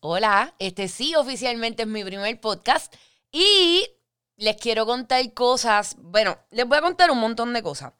[0.00, 2.94] Hola, este sí oficialmente es mi primer podcast
[3.32, 3.84] y
[4.36, 5.96] les quiero contar cosas.
[5.98, 7.94] Bueno, les voy a contar un montón de cosas.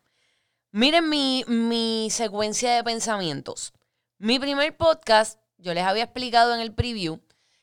[0.71, 3.72] Miren mi, mi secuencia de pensamientos.
[4.16, 7.21] Mi primer podcast, yo les había explicado en el preview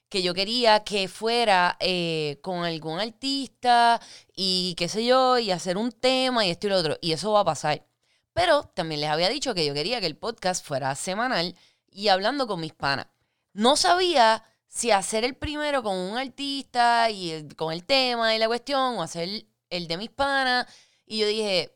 [0.10, 4.02] que yo quería que fuera eh, con algún artista
[4.36, 6.98] y qué sé yo, y hacer un tema y esto y lo otro.
[7.00, 7.86] Y eso va a pasar.
[8.34, 11.56] Pero también les había dicho que yo quería que el podcast fuera semanal
[11.90, 13.08] y hablando con mis panas.
[13.56, 18.48] No sabía si hacer el primero con un artista y con el tema y la
[18.48, 20.68] cuestión o hacer el de mis panas.
[21.06, 21.74] Y yo dije,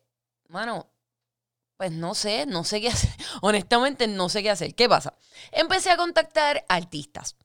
[0.49, 0.91] mano,
[1.77, 3.12] pues no sé, no sé qué hacer.
[3.41, 4.76] Honestamente, no sé qué hacer.
[4.76, 5.18] ¿Qué pasa?
[5.54, 7.38] Empecé a contactar artistas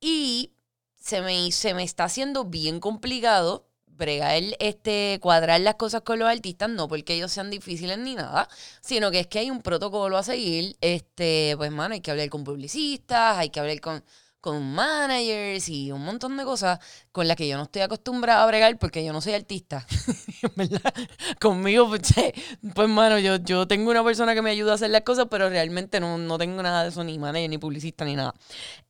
[0.00, 0.54] y
[0.94, 6.28] se me, se me está haciendo bien complicado bregar este, cuadrar las cosas con los
[6.28, 8.48] artistas, no porque ellos sean difíciles ni nada,
[8.80, 10.76] sino que es que hay un protocolo a seguir.
[10.80, 14.04] Este, pues, mano, hay que hablar con publicistas, hay que hablar con,
[14.42, 16.80] con managers y un montón de cosas
[17.12, 19.86] con las que yo no estoy acostumbrada a bregar porque yo no soy artista.
[21.40, 22.12] Conmigo, pues,
[22.74, 25.48] pues mano, yo, yo tengo una persona que me ayuda a hacer las cosas, pero
[25.48, 28.34] realmente no, no tengo nada de eso, ni manager, ni publicista, ni nada.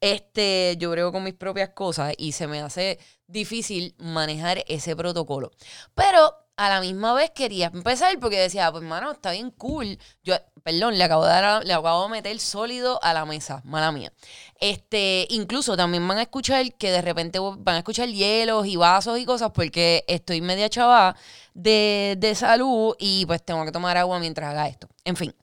[0.00, 2.98] Este, yo brego con mis propias cosas y se me hace
[3.32, 5.50] difícil manejar ese protocolo.
[5.94, 9.98] Pero a la misma vez quería empezar porque decía, pues mano, está bien cool.
[10.22, 13.90] Yo, perdón, le acabo de dar, le acabo de meter sólido a la mesa, mala
[13.90, 14.12] mía.
[14.60, 19.18] Este, incluso también van a escuchar que de repente van a escuchar hielos y vasos
[19.18, 21.16] y cosas porque estoy media chava
[21.54, 24.88] de, de salud y pues tengo que tomar agua mientras haga esto.
[25.04, 25.34] En fin,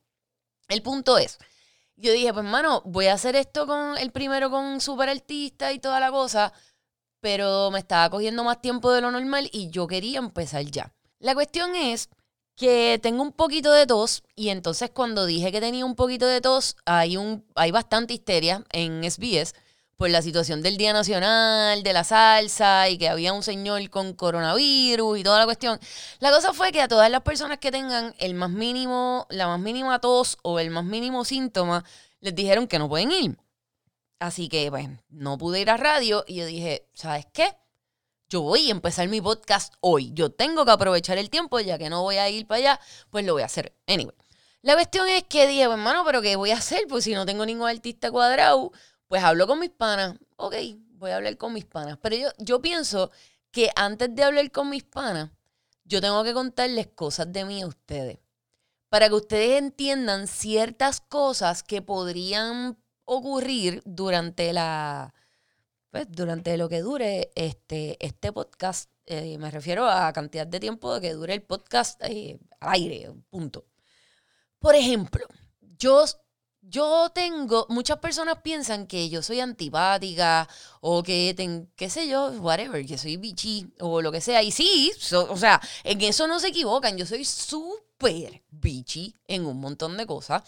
[0.70, 1.40] el punto es,
[1.98, 5.80] yo dije, pues mano, voy a hacer esto con el primero con super artista y
[5.80, 6.54] toda la cosa,
[7.22, 10.94] pero me estaba cogiendo más tiempo de lo normal y yo quería empezar ya.
[11.20, 12.10] La cuestión es
[12.56, 16.42] que tengo un poquito de tos y entonces cuando dije que tenía un poquito de
[16.42, 19.54] tos, hay, un, hay bastante histeria en SBS
[20.00, 24.14] por la situación del Día Nacional, de la salsa y que había un señor con
[24.14, 25.78] coronavirus y toda la cuestión.
[26.20, 29.60] La cosa fue que a todas las personas que tengan el más mínimo, la más
[29.60, 31.84] mínima tos o el más mínimo síntoma,
[32.22, 33.38] les dijeron que no pueden ir.
[34.20, 37.56] Así que, pues, no pude ir a radio y yo dije, ¿sabes qué?
[38.30, 40.12] yo voy a empezar mi podcast hoy.
[40.14, 42.80] Yo tengo que aprovechar el tiempo, ya que no voy a ir para allá,
[43.10, 43.76] pues lo voy a hacer.
[43.88, 44.16] Anyway.
[44.62, 46.86] La cuestión es que dije, pues, hermano, pero ¿qué voy a hacer?
[46.88, 48.72] Pues si no tengo ningún artista cuadrado,
[49.08, 50.18] pues hablo con mis panas.
[50.36, 50.54] Ok,
[50.92, 51.98] voy a hablar con mis panas.
[52.02, 53.10] Pero yo, yo pienso
[53.52, 55.32] que antes de hablar con mis panas,
[55.86, 58.20] yo tengo que contarles cosas de mí a ustedes.
[58.90, 62.78] Para que ustedes entiendan ciertas cosas que podrían
[63.10, 65.14] ocurrir durante la,
[65.92, 71.00] pues, durante lo que dure este, este podcast, eh, me refiero a cantidad de tiempo
[71.00, 73.66] que dure el podcast eh, al aire, punto.
[74.60, 75.26] Por ejemplo,
[75.80, 76.06] yo,
[76.62, 80.48] yo tengo, muchas personas piensan que yo soy antipática
[80.82, 84.44] o que, ten, qué sé yo, whatever, que soy bichi o lo que sea.
[84.44, 87.89] Y sí, o sea, en eso no se equivocan, yo soy súper
[88.50, 90.44] bichi en un montón de cosas.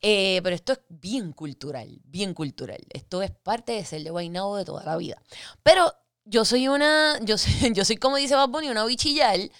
[0.00, 2.84] Eh, pero esto es bien cultural, bien cultural.
[2.90, 5.22] Esto es parte de ser de de toda la vida.
[5.62, 5.92] Pero
[6.24, 9.50] yo soy una, yo soy, yo soy como dice Bad Bunny, una bichillal,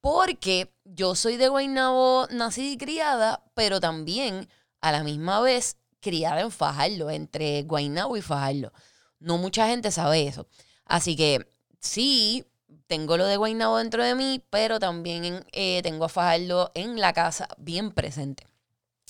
[0.00, 4.48] porque yo soy de Guaynabo nacida y criada, pero también
[4.80, 8.72] a la misma vez criada en Fajardo, entre Guaynabo y Fajardo.
[9.18, 10.46] No mucha gente sabe eso.
[10.84, 11.50] Así que
[11.80, 12.44] sí,
[12.86, 17.12] tengo lo de Guaynabo dentro de mí, pero también eh, tengo a Fajardo en la
[17.12, 18.46] casa bien presente.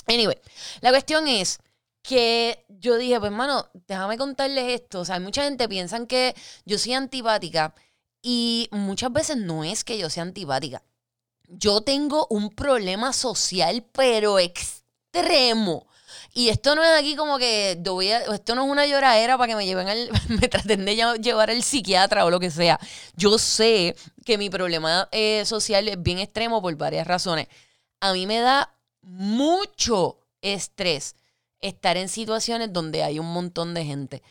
[0.06, 0.38] Anyway,
[0.81, 1.59] la cuestión es
[2.03, 5.00] que yo dije, pues hermano, déjame contarles esto.
[5.00, 7.75] O sea, mucha gente piensa que yo soy antipática
[8.22, 10.82] y muchas veces no es que yo sea antipática.
[11.48, 15.87] Yo tengo un problema social, pero extremo.
[16.36, 19.64] Y esto no es aquí como que esto no es una lloradera para que me
[19.64, 22.78] lleven al, me traten de llevar al psiquiatra o lo que sea.
[23.14, 27.48] Yo sé que mi problema eh, social es bien extremo por varias razones.
[28.00, 28.70] A mí me da
[29.00, 31.16] mucho estrés
[31.62, 34.22] estar en situaciones donde hay un montón de gente.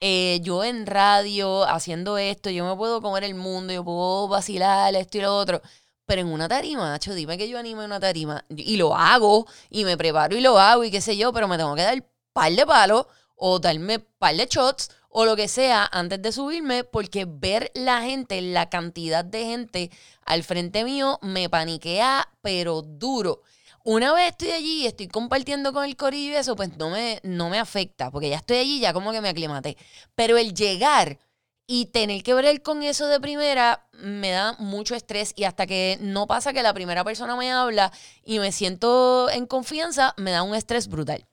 [0.00, 4.96] Eh, yo en radio, haciendo esto, yo me puedo comer el mundo, yo puedo vacilar
[4.96, 5.62] esto y lo otro.
[6.06, 9.84] Pero en una tarima, macho, dime que yo anime una tarima y lo hago y
[9.84, 12.52] me preparo y lo hago y qué sé yo, pero me tengo que dar par
[12.52, 13.06] de palos
[13.36, 18.02] o darme par de shots o lo que sea antes de subirme porque ver la
[18.02, 19.90] gente, la cantidad de gente
[20.24, 23.42] al frente mío me paniquea, pero duro.
[23.84, 27.20] Una vez estoy allí y estoy compartiendo con el corillo y eso, pues no me,
[27.24, 29.76] no me afecta, porque ya estoy allí, ya como que me aclimaté.
[30.14, 31.18] Pero el llegar
[31.66, 35.96] y tener que ver con eso de primera me da mucho estrés y hasta que
[36.00, 37.92] no pasa que la primera persona me habla
[38.24, 41.26] y me siento en confianza, me da un estrés brutal.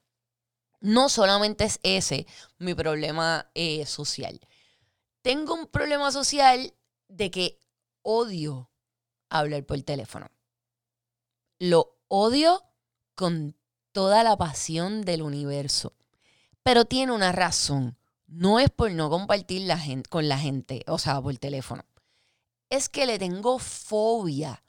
[0.82, 2.26] no solamente es ese
[2.58, 4.40] mi problema eh, social.
[5.22, 6.74] Tengo un problema social
[7.10, 7.60] de que
[8.02, 8.72] odio
[9.30, 10.32] hablar por teléfono.
[11.60, 12.64] Lo odio
[13.16, 13.58] con
[13.92, 15.94] toda la pasión del universo.
[16.64, 17.99] Pero tiene una razón.
[18.32, 21.84] No es por no compartir la gente, con la gente, o sea, por teléfono.
[22.70, 24.64] Es que le tengo fobia.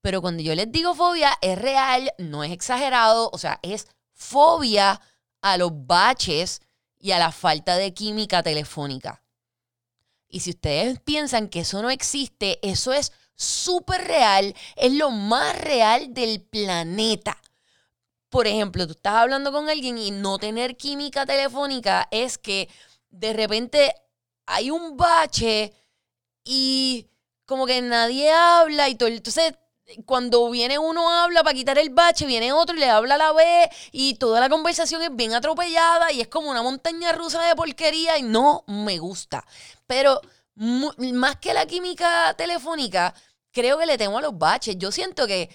[0.00, 5.00] Pero cuando yo les digo fobia, es real, no es exagerado, o sea, es fobia
[5.42, 6.62] a los baches
[7.00, 9.22] y a la falta de química telefónica.
[10.28, 15.60] Y si ustedes piensan que eso no existe, eso es súper real, es lo más
[15.60, 17.36] real del planeta.
[18.34, 22.68] Por ejemplo, tú estás hablando con alguien y no tener química telefónica es que
[23.08, 23.94] de repente
[24.44, 25.72] hay un bache
[26.42, 27.06] y
[27.46, 29.08] como que nadie habla y todo.
[29.08, 29.54] Entonces,
[30.04, 33.32] cuando viene uno habla para quitar el bache, viene otro y le habla a la
[33.32, 37.54] vez y toda la conversación es bien atropellada y es como una montaña rusa de
[37.54, 39.46] porquería y no me gusta.
[39.86, 40.20] Pero
[40.56, 43.14] más que la química telefónica,
[43.52, 44.76] creo que le temo a los baches.
[44.76, 45.50] Yo siento que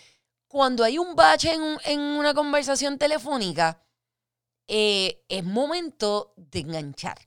[0.50, 3.84] cuando hay un bache en, una conversación telefónica,
[4.68, 7.18] eh, es momento de enganchar.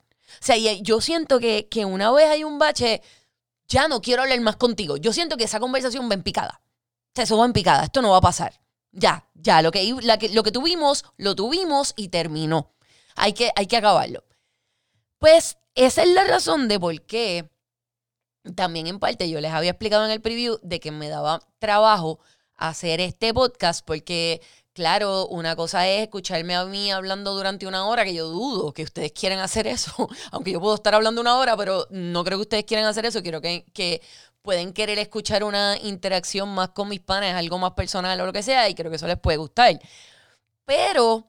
[0.40, 3.00] O sea, yo siento que, una vez hay un bache,
[3.68, 4.96] ya no quiero hablar más contigo.
[4.96, 6.62] Yo siento que esa conversación va en picada.
[6.64, 7.84] O sea, eso va en picada.
[7.84, 8.60] Esto no va a pasar.
[8.90, 9.62] Ya, ya.
[9.62, 9.94] Lo que,
[10.32, 12.74] lo que tuvimos, lo tuvimos y terminó.
[13.14, 14.24] Hay que, hay que acabarlo.
[15.18, 17.48] Pues esa es la razón de por qué
[18.56, 22.18] también en parte yo les había explicado en el preview de que me daba trabajo
[22.56, 24.40] hacer este podcast porque,
[24.72, 28.82] claro, una cosa es escucharme a mí hablando durante una hora, que yo dudo que
[28.82, 32.42] ustedes quieran hacer eso, aunque yo puedo estar hablando una hora, pero no creo que
[32.42, 34.02] ustedes quieran hacer eso, quiero que, que
[34.42, 38.42] pueden querer escuchar una interacción más con mis panes, algo más personal o lo que
[38.42, 39.80] sea, y creo que eso les puede gustar.
[40.64, 41.28] Pero,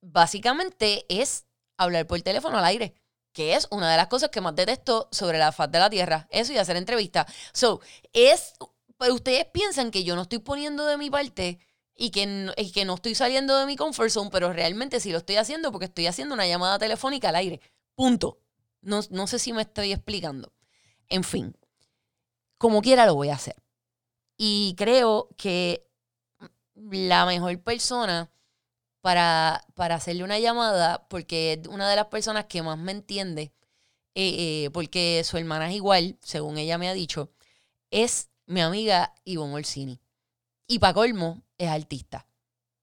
[0.00, 1.46] básicamente es
[1.76, 2.94] hablar por teléfono al aire
[3.34, 6.26] que es una de las cosas que más detesto sobre la faz de la tierra.
[6.30, 7.26] Eso y hacer entrevistas.
[7.52, 7.80] So,
[8.14, 8.54] es.
[8.98, 11.58] Pero ustedes piensan que yo no estoy poniendo de mi parte
[11.96, 15.18] y que, no, que no estoy saliendo de mi comfort zone, pero realmente sí lo
[15.18, 17.60] estoy haciendo porque estoy haciendo una llamada telefónica al aire.
[17.94, 18.40] Punto.
[18.80, 20.52] No, no sé si me estoy explicando.
[21.08, 21.56] En fin,
[22.58, 23.56] como quiera lo voy a hacer.
[24.36, 25.86] Y creo que
[26.74, 28.30] la mejor persona
[29.00, 33.52] para, para hacerle una llamada, porque es una de las personas que más me entiende,
[34.14, 37.30] eh, eh, porque su hermana es igual, según ella me ha dicho,
[37.90, 40.00] es mi amiga Ivonne Orsini.
[40.66, 42.26] Y para colmo, es artista.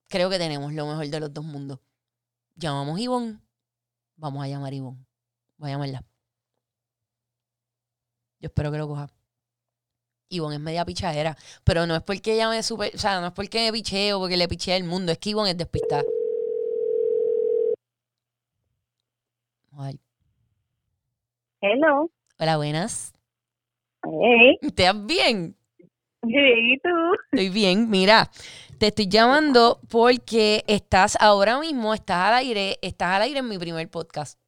[0.08, 1.80] Creo que tenemos lo mejor de los dos mundos.
[2.54, 3.40] Llamamos Ivonne,
[4.16, 5.06] vamos a llamar a Ivonne.
[5.56, 6.04] Voy a llamarla.
[8.40, 9.08] Yo espero que lo coja.
[10.28, 11.36] Ivonne es media pichadera.
[11.64, 12.94] Pero no es porque ella me super.
[12.94, 15.12] O sea, no es porque me picheo, porque le piché el mundo.
[15.12, 16.04] Es que Ivonne es despistada.
[19.72, 20.00] Ay.
[21.60, 22.10] Hello.
[22.38, 23.12] Hola, buenas.
[24.04, 24.58] Hey.
[24.62, 25.56] ¿Estás bien?
[26.24, 26.88] ¿y tú?
[27.32, 27.90] Estoy bien.
[27.90, 28.30] Mira,
[28.78, 33.58] te estoy llamando porque estás ahora mismo, estás al aire, estás al aire en mi
[33.58, 34.38] primer podcast.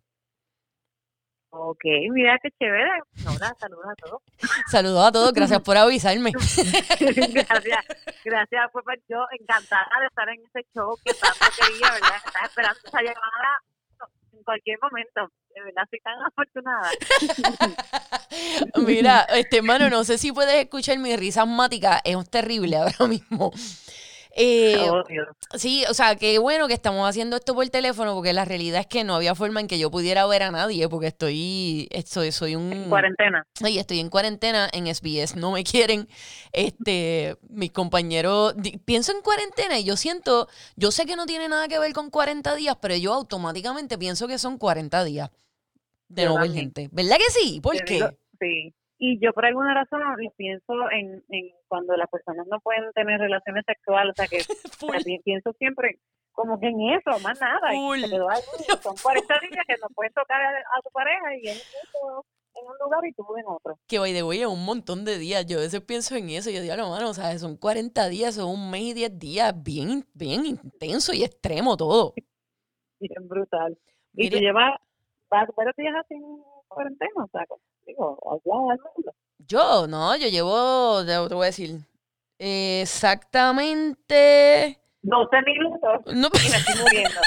[1.56, 2.90] Ok, mira qué chévere.
[3.28, 4.22] Hola, saludos a todos.
[4.66, 6.32] Saludos a todos, gracias por avisarme.
[7.00, 7.84] gracias,
[8.24, 8.70] gracias.
[8.72, 12.16] Pues, yo encantada de estar en ese show que tanto quería, ¿verdad?
[12.26, 13.62] Estaba esperando esa llamada
[14.44, 15.32] cualquier momento.
[15.54, 16.90] De verdad, soy tan afortunada.
[18.86, 23.52] Mira, este hermano, no sé si puedes escuchar mi risa asmática, es terrible ahora mismo.
[24.36, 24.76] Eh,
[25.54, 28.86] sí, o sea, qué bueno que estamos haciendo esto por teléfono, porque la realidad es
[28.86, 32.56] que no había forma en que yo pudiera ver a nadie, porque estoy, estoy soy
[32.56, 32.72] un...
[32.72, 33.46] En cuarentena.
[33.64, 36.08] Estoy en cuarentena en SBS, no me quieren.
[36.52, 41.68] Este, mis compañeros, pienso en cuarentena y yo siento, yo sé que no tiene nada
[41.68, 45.30] que ver con 40 días, pero yo automáticamente pienso que son 40 días
[46.08, 46.88] de no ver gente.
[46.90, 47.60] ¿Verdad que sí?
[47.60, 48.00] ¿Por qué?
[48.40, 48.74] sí.
[49.06, 50.00] Y yo por alguna razón
[50.34, 54.38] pienso en, en cuando las personas no pueden tener relaciones sexuales, o sea que
[55.24, 55.98] pienso siempre
[56.32, 57.74] como que en eso, más nada.
[57.74, 57.76] Y
[58.82, 63.04] son 40 días que no puedes tocar a, tu pareja y en, en un lugar
[63.04, 63.78] y tú en otro.
[63.86, 65.44] Que voy de voy un montón de días.
[65.44, 66.48] Yo a veces pienso en eso.
[66.48, 69.62] Yo digo, no, mano, o sea, son 40 días, son un mes y 10 días,
[69.62, 72.14] bien, bien intenso y extremo todo.
[73.00, 73.76] Bien brutal.
[74.14, 74.80] Y tú llevas
[75.28, 77.44] varios días así en cuarentena, o sea,
[77.86, 79.14] digo, allá al mundo.
[79.38, 81.78] Yo, no, yo llevo, te voy a decir,
[82.38, 84.80] exactamente...
[85.02, 86.00] 12 minutos.
[86.14, 87.20] No, y me estoy muriendo.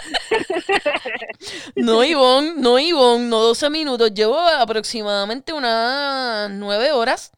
[1.76, 4.12] no, Ivonne, no, Ivonne, no 12 minutos.
[4.16, 7.32] Llevo aproximadamente unas 9 horas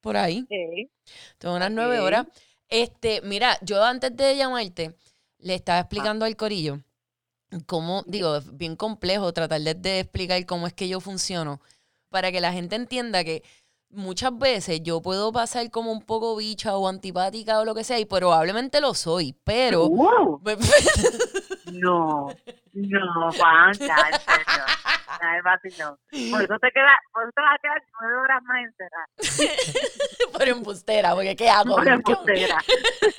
[0.00, 0.48] por ahí.
[1.36, 2.26] Tengo unas 9 horas.
[2.68, 4.96] Este, mira, yo antes de llamarte,
[5.40, 6.80] le estaba explicando al corillo
[7.66, 11.60] cómo, digo, es bien complejo tratar de, explicar cómo es que yo funciono
[12.16, 13.42] para que la gente entienda que
[13.90, 18.00] muchas veces yo puedo pasar como un poco bicha o antipática o lo que sea,
[18.00, 19.90] y probablemente lo soy, pero...
[21.72, 22.28] no,
[22.72, 23.72] no, Juan,
[25.78, 25.98] no.
[26.30, 30.32] Por eso te queda, por eso te vas a quedar nueve horas más encerrada.
[30.32, 31.76] por embustera, porque ¿qué hago?
[31.76, 32.58] Por embustera.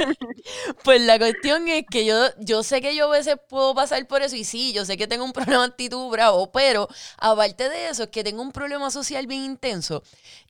[0.84, 4.22] pues la cuestión es que yo, yo sé que yo a veces puedo pasar por
[4.22, 6.88] eso, y sí, yo sé que tengo un problema de actitud bravo, pero
[7.18, 10.04] aparte de eso, es que tengo un problema social bien intenso.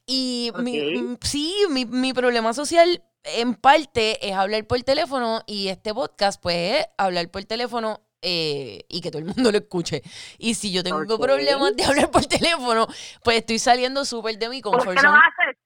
[0.06, 5.92] Y mi, sí, mi, mi problema social en parte es hablar por teléfono y este
[5.92, 10.02] podcast pues es hablar por teléfono eh, y que todo el mundo lo escuche.
[10.38, 12.86] Y si yo tengo problemas de hablar por teléfono,
[13.22, 14.94] pues estoy saliendo súper de mi comfort zone.
[14.94, 15.57] ¿Por qué lo haces?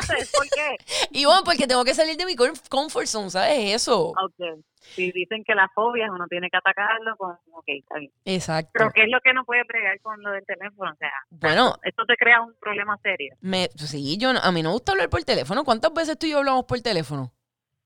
[0.00, 0.32] ¿Por qué lo haces?
[0.36, 0.76] ¿Por qué?
[1.10, 3.74] y bueno, porque tengo que salir de mi comfort zone, ¿sabes?
[3.74, 4.08] Eso.
[4.10, 4.60] Ok.
[4.80, 8.12] Si dicen que las fobias uno tiene que atacarlo, pues ok, está bien.
[8.24, 8.70] Exacto.
[8.72, 10.90] Pero ¿qué es lo que no puede pregar con lo del teléfono?
[10.90, 13.36] O sea, bueno, esto te crea un problema serio.
[13.40, 15.64] Me, sí, yo a mí no me gusta hablar por teléfono.
[15.64, 17.30] ¿Cuántas veces tú y yo hablamos por teléfono?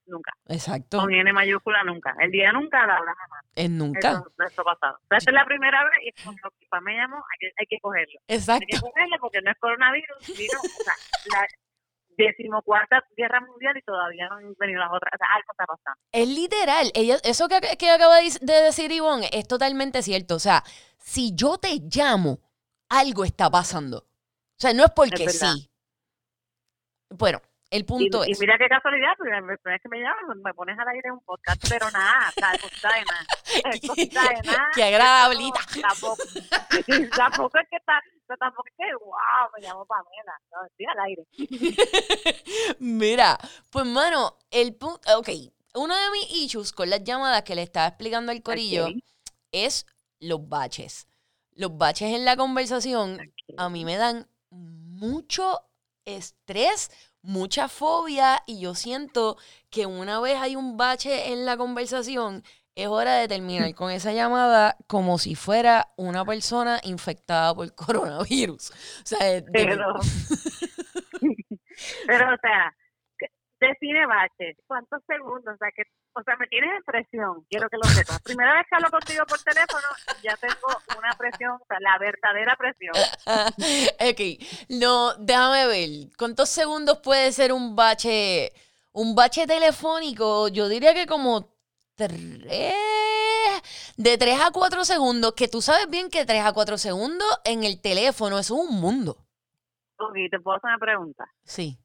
[0.07, 0.33] nunca.
[0.47, 0.99] Exacto.
[0.99, 2.15] Con N mayúscula nunca.
[2.19, 3.45] El día nunca, la hora jamás.
[3.55, 4.23] Es nunca.
[4.45, 4.99] Eso, pasado.
[5.09, 8.19] esta es la primera vez y cuando papá me llamó, hay que, hay que cogerlo.
[8.27, 8.65] Exacto.
[8.69, 10.93] Hay que cogerlo porque no es coronavirus, vino, o sea,
[11.41, 11.47] la
[12.17, 15.11] decimocuarta guerra mundial y todavía no han venido las otras.
[15.13, 15.99] O sea, algo está pasando.
[16.11, 16.91] Es literal.
[16.93, 20.35] Ella, eso que, que acaba de decir Ivonne es totalmente cierto.
[20.35, 20.63] O sea,
[20.97, 22.39] si yo te llamo,
[22.89, 23.99] algo está pasando.
[23.99, 25.69] O sea, no es porque sí.
[27.09, 27.41] Bueno,
[27.71, 28.37] el punto y, es.
[28.37, 31.21] Y mira qué casualidad, porque la vez que me llaman, me pones al aire un
[31.21, 32.31] podcast, pero de nada.
[32.35, 32.41] de
[34.43, 34.69] nada.
[34.73, 35.59] Qué agradablita.
[35.81, 36.23] tampoco,
[37.15, 37.99] tampoco es que está,
[38.39, 40.39] tampoco es que, wow, me llamo Pamela.
[40.51, 41.25] No, estoy al aire.
[42.79, 43.39] mira,
[43.71, 44.99] pues, mano, el punto.
[45.17, 45.29] Ok,
[45.73, 48.89] uno de mis issues con las llamadas que le estaba explicando al corillo
[49.51, 49.87] es
[50.19, 51.07] los baches.
[51.51, 53.19] Los baches en la conversación
[53.57, 55.61] a mí me dan mucho
[56.05, 56.91] estrés
[57.25, 59.37] mucha fobia y yo siento
[59.69, 62.43] que una vez hay un bache en la conversación,
[62.75, 68.71] es hora de terminar con esa llamada como si fuera una persona infectada por coronavirus.
[68.71, 68.73] O
[69.05, 69.93] sea, pero,
[72.07, 72.75] pero, o sea,
[73.67, 74.57] define bache.
[74.67, 75.53] ¿Cuántos segundos?
[75.53, 77.45] O sea, que, o sea, me tienes en presión.
[77.49, 78.21] Quiero que lo sepas.
[78.21, 79.87] Primera vez que hablo contigo por teléfono,
[80.23, 82.93] ya tengo una presión, o sea, la verdadera presión.
[84.09, 84.21] ok.
[84.69, 85.89] No, déjame ver.
[86.17, 88.51] ¿Cuántos segundos puede ser un bache?
[88.91, 91.53] Un bache telefónico, yo diría que como
[91.95, 92.75] tres.
[93.97, 97.63] De tres a cuatro segundos, que tú sabes bien que tres a cuatro segundos en
[97.63, 99.17] el teléfono es un mundo.
[99.97, 101.25] Ok, te puedo hacer una pregunta.
[101.43, 101.77] Sí.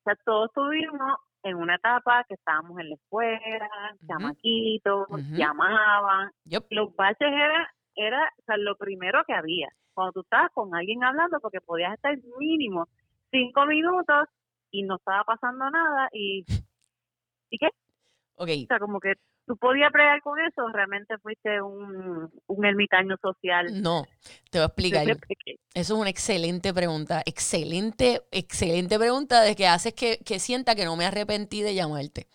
[0.00, 6.30] O sea, todos estuvimos en una etapa que estábamos en la escuela, chamaquitos, llamaban.
[6.70, 9.68] Los baches era, era o sea, lo primero que había.
[9.92, 12.88] Cuando tú estabas con alguien hablando, porque podías estar mínimo
[13.30, 14.28] cinco minutos
[14.70, 16.44] y no estaba pasando nada y...
[17.52, 17.68] ¿Y qué?
[18.36, 18.64] Okay.
[18.64, 19.14] O sea, como que
[19.50, 23.82] ¿Tú podías pregar con eso realmente fuiste un, un ermitaño social?
[23.82, 24.06] No,
[24.48, 25.08] te voy a explicar.
[25.08, 25.18] Eso
[25.74, 27.20] es una excelente pregunta.
[27.26, 32.28] Excelente, excelente pregunta de que haces que, que sienta que no me arrepentí de llamarte.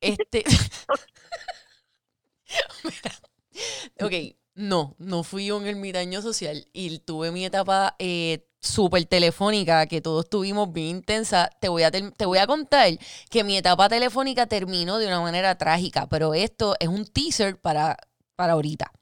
[0.00, 0.44] Este.
[4.00, 4.12] ok,
[4.54, 10.28] no, no fui un ermitaño social y tuve mi etapa eh, súper telefónica que todos
[10.28, 11.50] tuvimos bien intensa.
[11.60, 12.98] Te voy, a te voy a contar
[13.30, 17.96] que mi etapa telefónica terminó de una manera trágica, pero esto es un teaser para,
[18.36, 18.92] para ahorita.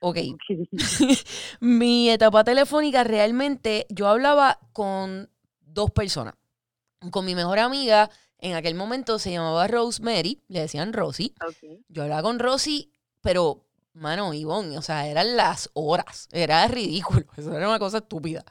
[0.00, 0.18] Ok.
[1.60, 6.34] mi etapa telefónica realmente yo hablaba con dos personas.
[7.10, 11.34] Con mi mejor amiga, en aquel momento se llamaba Rosemary, le decían Rosy.
[11.88, 16.28] Yo hablaba con Rosy, pero Mano, Ivonne, o sea, eran las horas.
[16.32, 17.24] Era ridículo.
[17.36, 18.44] Eso era una cosa estúpida.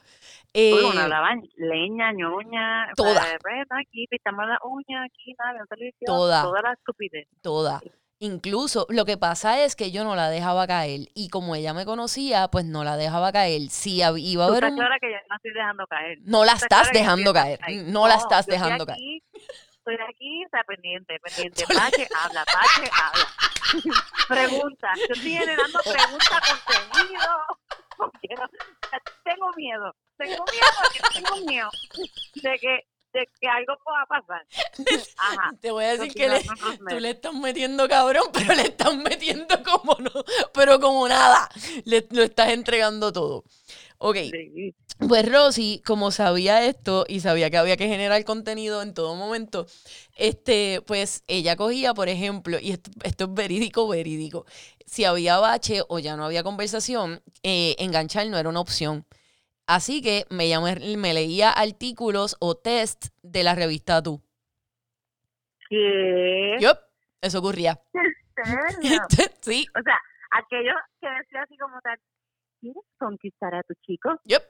[0.54, 2.92] Eh, bueno, hablaban leña, ñoña.
[2.96, 3.22] Toda.
[3.22, 5.64] aquí, pintamos la uña, aquí, nada.
[6.06, 6.44] Toda.
[6.44, 7.28] Toda la estupidez.
[7.42, 7.82] Toda.
[8.22, 11.08] Incluso lo que pasa es que yo no la dejaba caer.
[11.14, 13.70] Y como ella me conocía, pues no la dejaba caer.
[13.70, 14.66] Si iba a haber.
[14.66, 14.76] Un...
[14.76, 16.18] clara que ya no estoy dejando caer.
[16.24, 17.60] No la estás dejando caer.
[17.86, 19.22] No, la estás dejando caer
[19.90, 21.66] estoy aquí, está pendiente, pendiente.
[21.68, 23.28] Pache, habla, Pache, habla.
[24.28, 24.88] pregunta.
[24.96, 27.28] Yo estoy generando preguntas, contenido.
[27.98, 28.28] Porque
[29.24, 29.96] tengo miedo.
[30.18, 31.70] Tengo miedo, tengo miedo
[32.36, 34.46] de que de que algo pueda pasar.
[35.18, 35.52] Ajá.
[35.62, 36.44] Te voy a decir que le,
[36.88, 40.12] tú le estás metiendo cabrón, pero le estás metiendo como no,
[40.54, 41.50] pero como nada.
[41.86, 43.44] Le, lo estás entregando todo.
[44.00, 44.18] Ok.
[45.08, 49.66] Pues Rosy, como sabía esto y sabía que había que generar contenido en todo momento,
[50.18, 54.46] este, pues ella cogía, por ejemplo, y esto, esto es verídico, verídico,
[54.86, 59.06] si había bache o ya no había conversación, eh, enganchar no era una opción.
[59.68, 64.22] Así que me, llamé, me leía artículos o test de la revista Tú.
[65.70, 66.56] ¿Qué?
[66.60, 66.78] Yup,
[67.22, 67.80] eso ocurría.
[69.42, 69.68] sí.
[69.78, 70.02] O sea,
[70.32, 72.00] aquello que decía así como tal,
[72.60, 74.10] ¿quieres conquistar a tu chico?
[74.26, 74.44] Yup.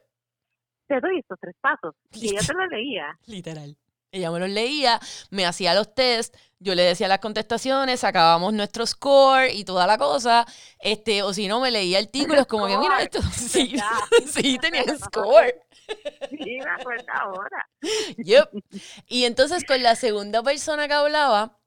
[0.87, 1.95] Te doy estos tres pasos.
[2.11, 3.17] Y ella te lo leía.
[3.27, 3.77] Literal.
[4.11, 4.99] Ella me los leía,
[5.29, 9.99] me hacía los tests, yo le decía las contestaciones, sacábamos nuestro score y toda la
[9.99, 10.47] cosa.
[10.79, 13.19] Este, o si no, me leía artículos como que, mira esto.
[13.33, 13.75] Sí,
[14.25, 15.53] sí tenía el score.
[16.29, 17.69] Sí, me acuerdo ahora.
[18.17, 18.49] Yep.
[19.07, 21.59] Y entonces con la segunda persona que hablaba,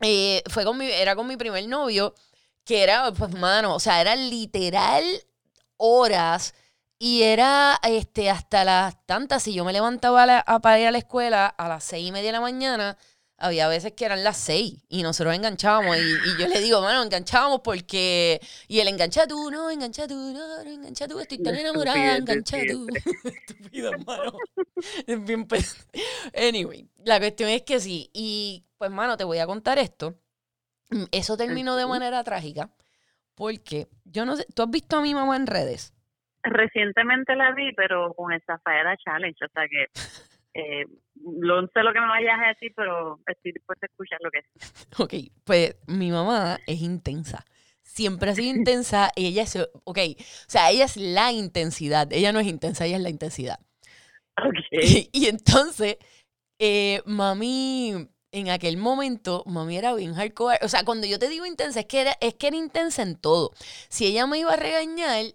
[0.00, 2.14] eh, fue con mi, era con mi primer novio,
[2.64, 5.04] que era, pues, mano, o sea, era literal
[5.82, 6.54] horas
[6.98, 10.98] y era este, hasta las tantas, si yo me levantaba a, para ir a la
[10.98, 12.96] escuela a las seis y media de la mañana,
[13.38, 15.96] había veces que eran las seis y nosotros enganchábamos.
[15.96, 18.40] Y, yo le digo, bueno, enganchábamos porque.
[18.68, 22.58] Y él engancha tú, no, engancha tú, no, no engancha tú, estoy tan enamorada, engancha
[22.70, 22.86] tú.
[23.24, 24.38] Estúpido, hermano.
[25.04, 25.48] Es bien.
[26.36, 28.10] Anyway, la cuestión es que sí.
[28.12, 30.14] Y pues, mano, te voy a contar esto.
[31.10, 32.70] Eso terminó de manera trágica
[33.34, 34.46] porque yo no sé.
[34.54, 35.94] ¿Tú has visto a mi mamá en redes?
[36.42, 39.86] Recientemente la vi, pero con esa Zafaera Challenge, o sea que
[40.54, 44.30] eh, no sé lo que me vayas a decir, pero estoy dispuesta a escuchar lo
[44.30, 44.88] que es.
[44.98, 47.44] Ok, pues mi mamá es intensa.
[47.82, 52.32] Siempre ha sido intensa y ella es, ok, o sea, ella es la intensidad, ella
[52.32, 53.58] no es intensa, ella es la intensidad.
[54.38, 54.54] Ok.
[55.12, 55.98] Y, entonces,
[56.58, 60.58] eh, mami, en aquel momento, mami era bien hardcore.
[60.62, 63.16] O sea, cuando yo te digo intensa, es que era, es que era intensa en
[63.16, 63.52] todo.
[63.88, 65.26] Si ella me iba a regañar,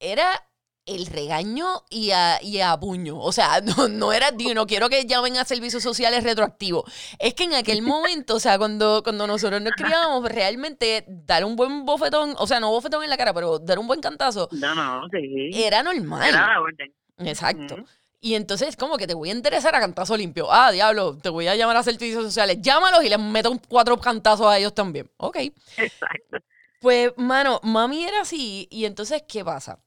[0.00, 0.42] era
[0.86, 3.18] el regaño y a, y a puño.
[3.18, 6.90] O sea, no, no era, digo, no quiero que llamen a servicios sociales retroactivos.
[7.18, 11.56] Es que en aquel momento, o sea, cuando, cuando nosotros nos criábamos, realmente dar un
[11.56, 14.48] buen bofetón, o sea, no bofetón en la cara, pero dar un buen cantazo.
[14.52, 15.50] No, no, sí.
[15.52, 16.26] Era normal.
[16.26, 16.94] Era la orden.
[17.18, 17.76] Exacto.
[18.26, 20.48] Y entonces, como que te voy a interesar a cantazo limpio.
[20.50, 22.58] Ah, diablo, te voy a llamar a servicios sociales.
[22.60, 25.08] Llámalos y les meto cuatro cantazos a ellos también.
[25.18, 25.36] Ok.
[25.36, 26.38] Exacto.
[26.80, 28.66] Pues, mano, mami era así.
[28.68, 29.78] Y entonces, ¿qué pasa?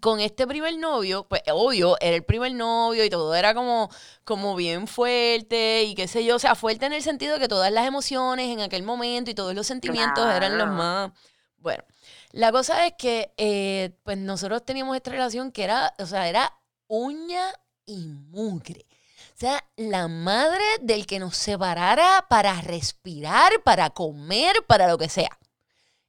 [0.00, 3.90] con este primer novio, pues obvio, era el primer novio y todo era como,
[4.24, 7.48] como bien fuerte y qué sé yo, o sea, fuerte en el sentido de que
[7.48, 11.12] todas las emociones en aquel momento y todos los sentimientos eran los más...
[11.58, 11.84] Bueno,
[12.32, 16.52] la cosa es que eh, pues nosotros teníamos esta relación que era, o sea, era
[16.88, 17.52] uña
[17.86, 18.86] y mugre.
[19.34, 25.08] O sea, la madre del que nos separara para respirar, para comer, para lo que
[25.08, 25.38] sea.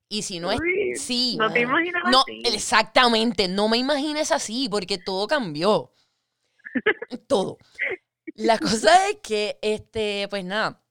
[0.08, 0.60] Y si no es.
[1.02, 1.36] Sí.
[1.40, 3.48] No te imaginas no, Exactamente.
[3.48, 5.92] No me imagines así, porque todo cambió.
[7.28, 7.58] todo.
[8.36, 10.84] La cosa es que, este, pues nada,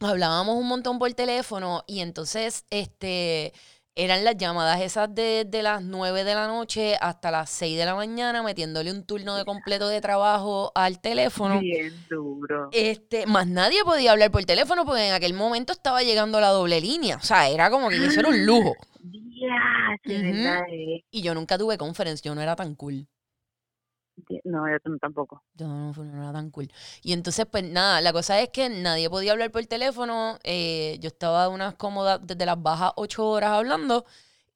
[0.00, 3.52] hablábamos un montón por teléfono y entonces, este,
[4.04, 7.94] eran las llamadas esas de, las 9 de la noche hasta las 6 de la
[7.94, 11.60] mañana, metiéndole un turno de completo de trabajo al teléfono.
[11.60, 12.70] Bien duro.
[12.72, 16.80] Este, más nadie podía hablar por teléfono porque en aquel momento estaba llegando la doble
[16.80, 17.16] línea.
[17.16, 18.74] O sea, era como que eso era un lujo.
[19.02, 20.64] Ya, verdad
[21.10, 23.06] Y yo nunca tuve conference, yo no era tan cool.
[24.44, 25.42] No, yo tampoco.
[25.54, 26.70] Yo no, no, era tan cool.
[27.02, 30.38] Y entonces, pues nada, la cosa es que nadie podía hablar por teléfono.
[30.44, 34.04] Eh, yo estaba unas cómodas desde las bajas ocho horas hablando.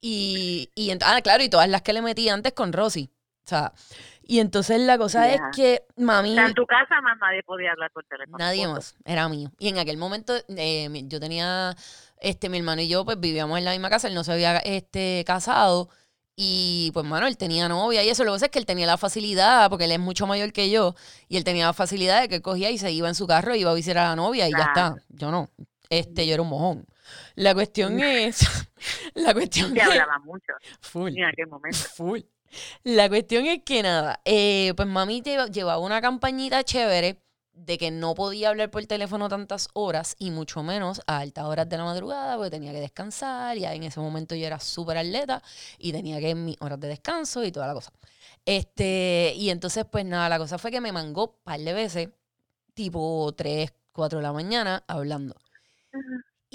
[0.01, 3.09] Y, y ah, claro, y todas las que le metí antes con Rosy.
[3.45, 3.73] O sea,
[4.23, 6.37] y entonces la cosa es que mami.
[6.37, 8.37] en tu casa más nadie podía hablar por teléfono.
[8.39, 9.51] Nadie más, era mío.
[9.59, 11.75] Y en aquel momento eh, yo tenía,
[12.19, 14.57] este, mi hermano y yo, pues vivíamos en la misma casa, él no se había
[14.57, 15.89] este, casado.
[16.35, 18.23] Y pues, mano, él tenía novia y eso.
[18.23, 20.69] Lo que pasa es que él tenía la facilidad, porque él es mucho mayor que
[20.69, 20.95] yo,
[21.29, 23.61] y él tenía la facilidad de que cogía y se iba en su carro y
[23.61, 24.95] iba a visitar a la novia y ya está.
[25.09, 25.49] Yo no.
[25.89, 26.85] Este, yo era un mojón.
[27.35, 28.39] La cuestión es.
[29.13, 30.53] la cuestión que hablaba mucho.
[30.81, 31.17] Full.
[31.17, 31.77] En aquel momento.
[31.77, 32.21] Full.
[32.83, 37.21] La cuestión es que nada, eh, pues mami llevaba una campañita chévere
[37.55, 41.67] de que no podía hablar por teléfono tantas horas y mucho menos a altas horas
[41.69, 43.57] de la madrugada porque tenía que descansar.
[43.57, 45.41] Ya en ese momento yo era súper atleta
[45.77, 47.91] y tenía que mis horas de descanso y toda la cosa.
[48.45, 52.09] Este, y entonces, pues nada, la cosa fue que me mangó un par de veces,
[52.73, 55.35] tipo 3, 4 de la mañana, hablando.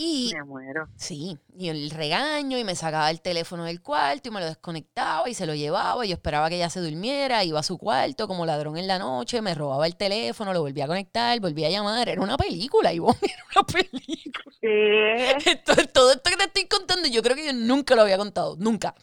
[0.03, 0.89] Y, me muero.
[0.97, 5.29] Sí, y el regaño, y me sacaba el teléfono del cuarto y me lo desconectaba
[5.29, 6.07] y se lo llevaba.
[6.07, 8.99] Y yo esperaba que ella se durmiera, iba a su cuarto como ladrón en la
[8.99, 12.09] noche, me robaba el teléfono, lo volvía a conectar, volvía a llamar.
[12.09, 14.57] Era una película, Ivonne, era una película.
[14.59, 15.61] Sí.
[15.93, 18.95] Todo, esto que te estoy contando, yo creo que yo nunca lo había contado, nunca.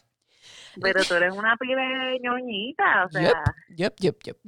[0.82, 3.44] Pero tú eres una pibe ñoñita, o sea.
[3.76, 4.38] Yep, yep, yep,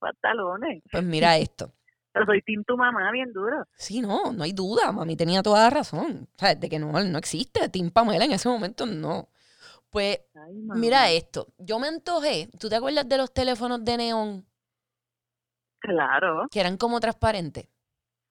[0.00, 0.82] pantalones.
[0.90, 1.72] Pues mira esto.
[2.16, 3.66] Pero soy Tim tu mamá bien duro.
[3.76, 4.90] Sí, no, no hay duda.
[4.90, 6.28] Mami tenía toda la razón.
[6.34, 9.28] O sea, de que no, no existe Tim Pamela en ese momento, no.
[9.90, 10.20] Pues,
[10.74, 11.48] mira esto.
[11.58, 12.48] Yo me antojé.
[12.58, 14.46] ¿Tú te acuerdas de los teléfonos de neón?
[15.78, 16.46] Claro.
[16.50, 17.68] Que eran como transparentes.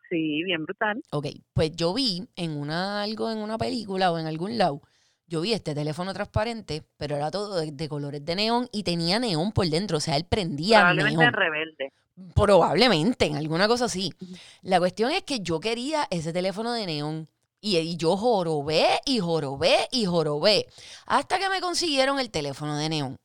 [0.10, 1.02] Sí, bien brutal.
[1.12, 4.82] Ok, pues yo vi en una algo en una película o en algún lado,
[5.28, 9.52] yo vi este teléfono transparente, pero era todo de, colores de neón y tenía neón
[9.52, 11.94] por dentro, o sea, él prendía Probablemente rebelde.
[12.34, 14.14] Probablemente, en alguna cosa así.
[14.62, 17.30] La cuestión es que yo quería ese teléfono de neón.
[17.60, 20.68] Y, yo jorobé y jorobé y jorobé.
[21.08, 23.18] Hasta que me consiguieron el teléfono de neón.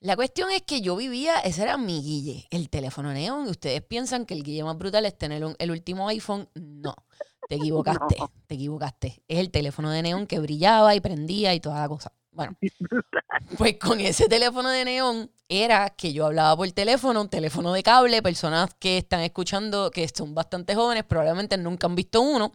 [0.00, 3.48] La cuestión es que yo vivía, ese era mi guille, el teléfono de neón.
[3.48, 6.48] Y ustedes piensan que el guille más brutal es tener el último iPhone.
[6.54, 6.94] No,
[7.48, 9.22] te equivocaste, te equivocaste.
[9.26, 12.12] Es el teléfono de neón que brillaba y prendía y toda la cosa.
[12.36, 12.54] Bueno,
[13.58, 17.82] pues con ese teléfono de neón era que yo hablaba por teléfono, un teléfono de
[17.82, 22.52] cable, personas que están escuchando, que son bastante jóvenes, probablemente nunca han visto uno.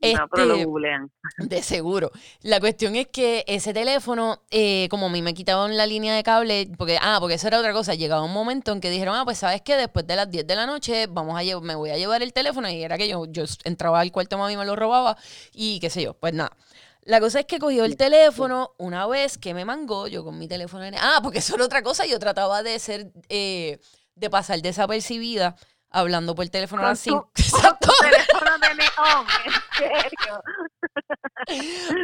[0.00, 1.10] no, pero lo este, googlean.
[1.38, 2.12] De seguro.
[2.42, 6.22] La cuestión es que ese teléfono, eh, como a mí me quitaban la línea de
[6.22, 9.24] cable, porque, ah, porque eso era otra cosa, llegaba un momento en que dijeron, ah,
[9.24, 11.98] pues sabes que después de las 10 de la noche vamos a me voy a
[11.98, 15.16] llevar el teléfono y era que yo, yo entraba al cuarto mami me lo robaba
[15.52, 16.56] y qué sé yo, pues nada.
[17.02, 20.48] La cosa es que cogió el teléfono una vez que me mangó, yo con mi
[20.48, 20.84] teléfono.
[20.84, 20.94] En...
[20.96, 22.06] Ah, porque eso era otra cosa.
[22.06, 23.78] Yo trataba de ser, eh,
[24.14, 25.56] de pasar desapercibida
[25.90, 27.10] hablando por teléfono así.
[27.36, 27.90] Exacto.
[28.00, 30.42] teléfono de neón, en serio.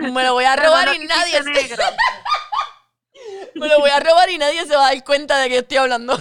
[0.13, 1.77] Me lo voy a robar y nadie se...
[3.55, 5.79] Me lo voy a robar y nadie se va a dar cuenta de que estoy
[5.79, 6.19] hablando.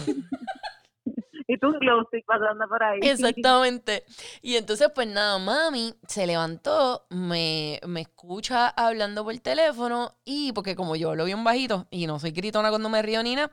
[1.47, 2.99] y tú un glow stick pasando por ahí.
[3.01, 4.03] Exactamente.
[4.41, 10.75] Y entonces, pues nada, mami se levantó, me, me escucha hablando por teléfono y porque
[10.75, 13.51] como yo hablo bien bajito y no soy gritona cuando me río ni nada,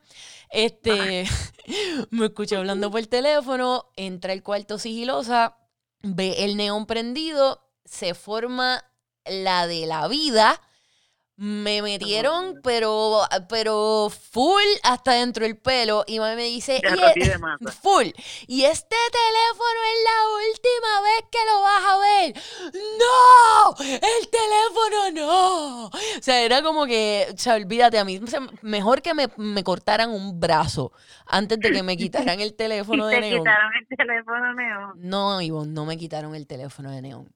[0.51, 1.25] este,
[2.11, 5.57] me escucha hablando por teléfono, entra al cuarto sigilosa,
[6.03, 8.85] ve el neón prendido, se forma
[9.25, 10.61] la de la vida
[11.43, 16.05] me metieron, pero, pero full hasta dentro del pelo.
[16.07, 16.81] Y me dice, y
[17.83, 18.07] full.
[18.47, 22.35] Y este teléfono es la última vez que lo vas a ver.
[23.01, 23.75] ¡No!
[23.87, 25.87] El teléfono no.
[25.87, 28.21] O sea, era como que, o sea, olvídate a mí.
[28.63, 30.93] mejor que me, me, cortaran un brazo
[31.27, 33.41] antes de que me quitaran el teléfono de neón.
[33.41, 34.93] quitaron el teléfono neón?
[34.95, 37.29] No, Ivonne, no me quitaron el teléfono de neón.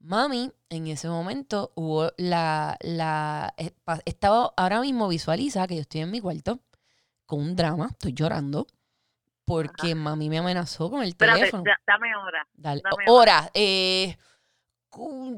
[0.00, 3.72] Mami, en ese momento hubo la, la, eh,
[4.04, 6.60] estaba, ahora mismo visualiza que yo estoy en mi cuarto
[7.24, 8.66] con un drama, estoy llorando,
[9.44, 11.64] porque mami me amenazó con el teléfono.
[11.86, 12.46] dame hora.
[12.54, 14.16] Dale, hora, eh,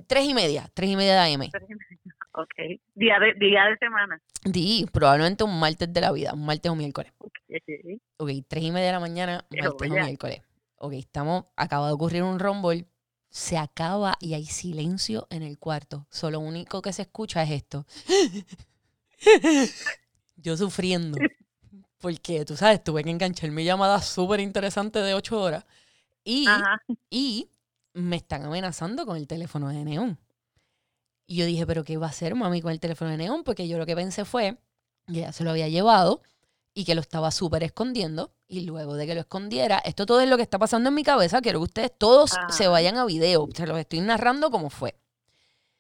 [0.07, 1.51] tres y media, tres y media de AM.
[2.33, 2.55] Ok,
[2.95, 4.23] día de, día de semana.
[4.53, 7.13] Sí, probablemente un martes de la vida, un martes o miércoles.
[7.19, 10.43] Ok, tres y media de la mañana, martes o miércoles.
[10.77, 12.87] Ok, estamos, acaba de ocurrir un rumble
[13.39, 16.09] se acaba y hay silencio en el cuarto.
[16.11, 17.87] Solo lo único que se escucha es esto.
[20.37, 21.17] Yo sufriendo.
[21.99, 25.65] Porque, tú sabes, tuve que enganchar mi llamada súper interesante de ocho horas.
[26.25, 26.47] Y,
[27.11, 27.49] y
[27.93, 30.19] me están amenazando con el teléfono de neón.
[31.25, 33.45] Y yo dije, ¿pero qué va a hacer mami con el teléfono de neón?
[33.45, 34.59] Porque yo lo que pensé fue
[35.07, 36.23] que ya se lo había llevado
[36.79, 38.31] y que lo estaba súper escondiendo.
[38.47, 41.03] Y luego de que lo escondiera, esto todo es lo que está pasando en mi
[41.03, 41.41] cabeza.
[41.41, 42.69] Quiero que ustedes todos se ah.
[42.69, 43.49] vayan a video.
[43.53, 44.95] Se los estoy narrando como fue.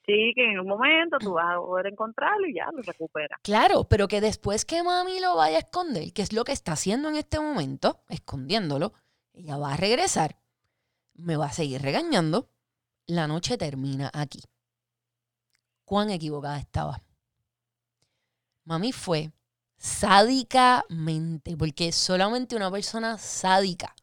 [0.04, 3.38] Sí, que en un momento tú vas a poder encontrarlo y ya lo recuperas.
[3.44, 6.72] Claro, pero que después que mami lo vaya a esconder, que es lo que está
[6.72, 8.92] haciendo en este momento, escondiéndolo,
[9.34, 10.34] ella va a regresar,
[11.14, 12.48] me va a seguir regañando.
[13.06, 14.42] La noche termina aquí.
[15.84, 17.00] Cuán equivocada estaba.
[18.64, 19.30] Mami fue
[19.78, 23.94] sádicamente, porque solamente una persona sádica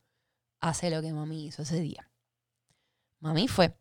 [0.61, 2.09] hace lo que mami hizo ese día.
[3.19, 3.75] Mami fue.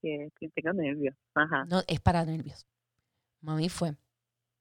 [0.00, 1.14] Que, tengo nervios.
[1.34, 1.64] Ajá.
[1.64, 2.66] No, es para nervios.
[3.40, 3.96] Mami fue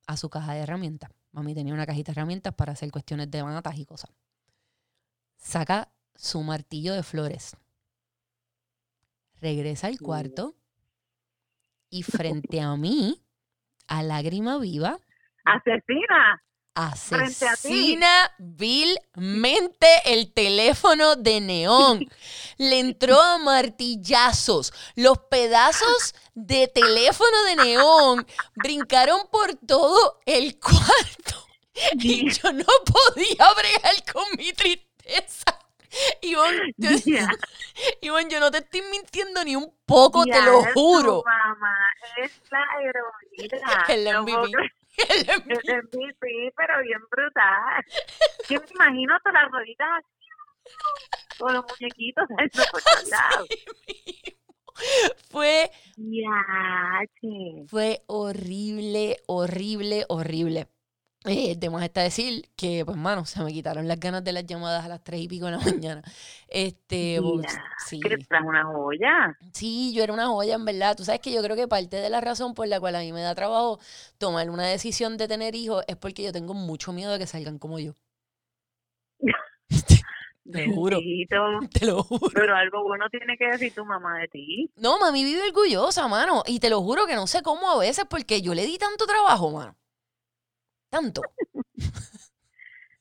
[0.08, 1.12] a su caja de herramientas.
[1.32, 4.10] Mami tenía una cajita de herramientas para hacer cuestiones de matas y cosas.
[5.38, 7.56] Saca su martillo de flores.
[9.40, 10.56] Regresa al cuarto
[11.90, 13.22] y frente a mí,
[13.88, 15.00] a lágrima viva.
[15.56, 16.42] Asesina
[16.78, 22.08] asesina vilmente el teléfono de neón.
[22.58, 24.74] Le entró a martillazos.
[24.96, 31.48] Los pedazos de teléfono de neón brincaron por todo el cuarto.
[31.94, 35.46] Y yo no podía bregar con mi tristeza.
[36.22, 36.90] Ivonne, yo,
[38.30, 41.24] yo no te estoy mintiendo ni un poco, te lo juro.
[41.26, 43.86] mamá es la heroína.
[43.88, 44.77] El MVP.
[45.68, 47.86] El MVP, pero bien brutal.
[48.50, 50.04] Yo me imagino todas las rueditas
[51.38, 53.48] con los muñequitos eso por todos lados.
[55.30, 55.70] Fue.
[57.68, 60.68] Fue horrible, horrible, horrible.
[61.28, 64.86] Eh, de está decir que, pues, mano, se me quitaron las ganas de las llamadas
[64.86, 66.02] a las tres y pico de la mañana.
[66.48, 67.46] Este, pues,
[67.86, 68.00] sí.
[68.00, 69.38] ¿Que una joya?
[69.52, 70.96] Sí, yo era una joya, en verdad.
[70.96, 73.12] Tú sabes que yo creo que parte de la razón por la cual a mí
[73.12, 73.80] me da trabajo
[74.18, 77.60] tomar una decisión de tener hijos es porque yo tengo mucho miedo de que salgan
[77.60, 77.94] como yo.
[80.50, 81.00] Te lo juro.
[81.74, 82.32] Te lo juro.
[82.34, 84.72] Pero algo bueno tiene que decir tu mamá de ti.
[84.78, 86.44] No, mami vive orgullosa, mano.
[86.48, 89.06] Y te lo juro que no sé cómo a veces, porque yo le di tanto
[89.06, 89.76] trabajo, mano
[90.90, 91.22] tanto.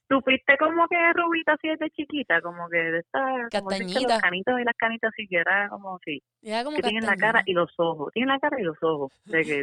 [0.09, 2.40] ¿Tú fuiste como que rubita así desde chiquita?
[2.40, 3.49] Como que de esta...
[3.51, 4.01] Castañita.
[4.01, 6.22] Los canitos y las canitas así que era como así.
[6.42, 8.12] que tienen la cara y los ojos.
[8.12, 9.12] Tienen la cara y los ojos.
[9.25, 9.62] De que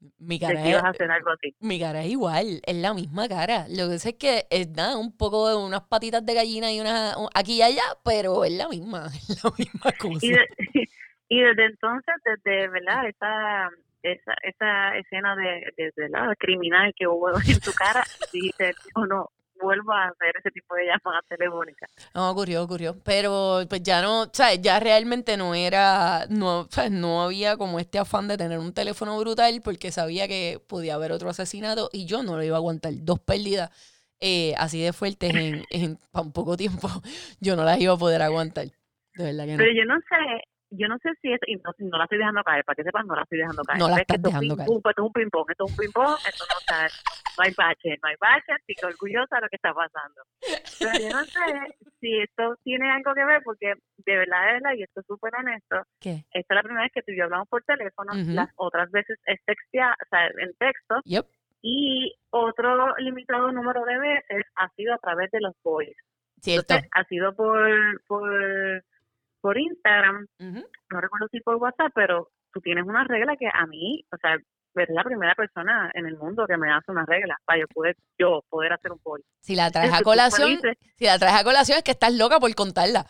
[0.18, 1.54] mi cara es, hacer algo así.
[1.60, 3.66] Mi cara es igual, es la misma cara.
[3.68, 6.80] Lo que sé es que es nada, un poco de unas patitas de gallina y
[6.80, 10.24] una aquí y allá, pero es la misma, es la misma cosa.
[10.24, 10.34] Y,
[11.28, 13.08] y desde entonces, desde, ¿verdad?
[13.08, 13.70] Esta
[14.02, 19.30] esa, esa escena de, de, la criminal que hubo en tu cara, dijiste, no, no,
[19.60, 21.90] vuelvo a hacer ese tipo de llamadas telefónicas.
[22.14, 22.96] No, ocurrió, ocurrió.
[23.04, 24.60] Pero pues ya no, ¿sabes?
[24.62, 26.90] Ya realmente no era, no, ¿sabes?
[26.90, 31.12] No había como este afán de tener un teléfono brutal porque sabía que podía haber
[31.12, 32.92] otro asesinato y yo no lo iba a aguantar.
[32.96, 33.70] Dos pérdidas
[34.20, 35.98] eh, así de fuertes en, en,
[36.32, 36.88] poco tiempo,
[37.40, 38.66] yo no las iba a poder aguantar.
[39.14, 39.58] De verdad que no.
[39.58, 42.42] Pero yo no sé, yo no sé si es, y no, no, la estoy dejando
[42.44, 43.78] caer, para que sepan, no la estoy dejando caer.
[43.78, 44.68] No la estás dejando caer.
[44.70, 46.88] esto es un ping-pong, esto es un ping-pong, esto no, está,
[47.36, 50.20] no hay bache, no hay bache, estoy orgullosa de lo que está pasando.
[50.78, 51.46] Pero yo no sé
[52.00, 55.34] si esto tiene algo que ver, porque de verdad, de verdad, y esto es súper
[55.34, 56.24] honesto, ¿Qué?
[56.30, 59.18] esta es la primera vez que tú y yo hablamos por teléfono, las otras veces
[59.26, 61.02] es textea, o sea, en texto,
[61.62, 65.96] y otro limitado número de veces ha sido a través de los boys.
[66.40, 66.72] Cierto.
[66.72, 67.68] Entonces, ha sido por,
[68.06, 68.82] por
[69.40, 74.04] por Instagram, no recuerdo si por WhatsApp, pero tú tienes una regla que a mí,
[74.12, 74.36] o sea,
[74.74, 77.96] eres la primera persona en el mundo que me hace una regla para yo poder,
[78.18, 79.24] yo poder hacer un pollo.
[79.40, 80.60] Si la traes a colación,
[80.96, 83.06] si la traes a colación es que estás loca por contarla.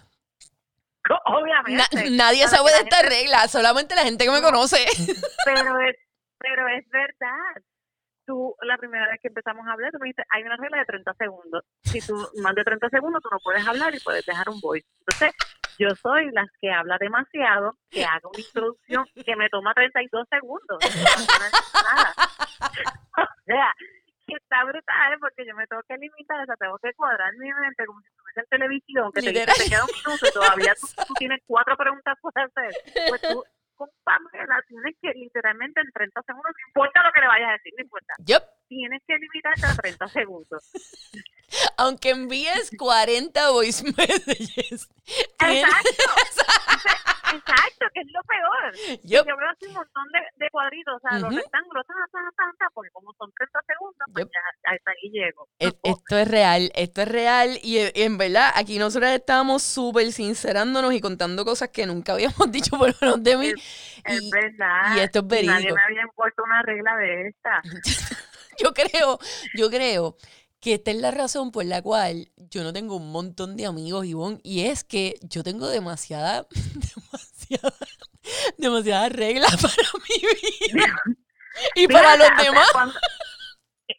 [1.26, 2.10] Obviamente.
[2.10, 4.76] nadie sabe de esta regla, solamente la gente que me conoce.
[5.44, 5.96] Pero es,
[6.38, 7.62] pero es verdad
[8.30, 10.84] tú, la primera vez que empezamos a hablar, tú me dijiste, hay una regla de
[10.84, 11.64] 30 segundos.
[11.82, 14.86] Si tú más de 30 segundos, tú no puedes hablar y puedes dejar un voice.
[15.00, 15.34] Entonces,
[15.78, 20.78] yo soy las que habla demasiado, que haga una introducción que me toma 32 segundos.
[23.18, 23.74] o sea,
[24.26, 27.52] que está brutal porque yo me tengo que limitar, o sea, tengo que cuadrar mi
[27.52, 30.86] mente como si estuviese en televisión, que te, te, queda un minuto y todavía tú,
[31.08, 32.70] tú, tienes cuatro preguntas por hacer.
[33.08, 33.44] Pues tú
[33.80, 37.52] con Pamela tienes que literalmente en 30 segundos, no importa lo que le vayas a
[37.52, 38.12] decir, no importa.
[38.68, 40.70] Tienes que limitarte a 30 segundos.
[41.78, 44.86] Aunque envíes 40 voice messages.
[45.40, 47.16] Exacto.
[47.32, 49.00] Exacto, que es lo peor.
[49.04, 52.66] Yo veo así un montón de, de cuadritos, o sea, los rectángulos, ta, ta, ta,
[52.74, 55.48] porque como son 30 segundos, pues ya hasta ahí llego.
[55.58, 61.00] esto es real, esto es real y, en verdad aquí nosotros estábamos súper sincerándonos y
[61.00, 63.48] contando cosas que nunca habíamos dicho por menos de mí.
[64.04, 64.96] Es, y, verdad.
[64.96, 65.52] Y esto es verídico.
[65.52, 67.62] Nadie me había impuesto una regla de esta.
[68.62, 69.18] yo creo,
[69.54, 70.16] yo creo
[70.60, 74.06] que esta es la razón por la cual yo no tengo un montón de amigos,
[74.06, 77.74] Ivonne, y es que yo tengo demasiada, demasiada,
[78.58, 79.74] demasiada regla para
[80.08, 81.02] mi vida.
[81.74, 82.68] y para los demás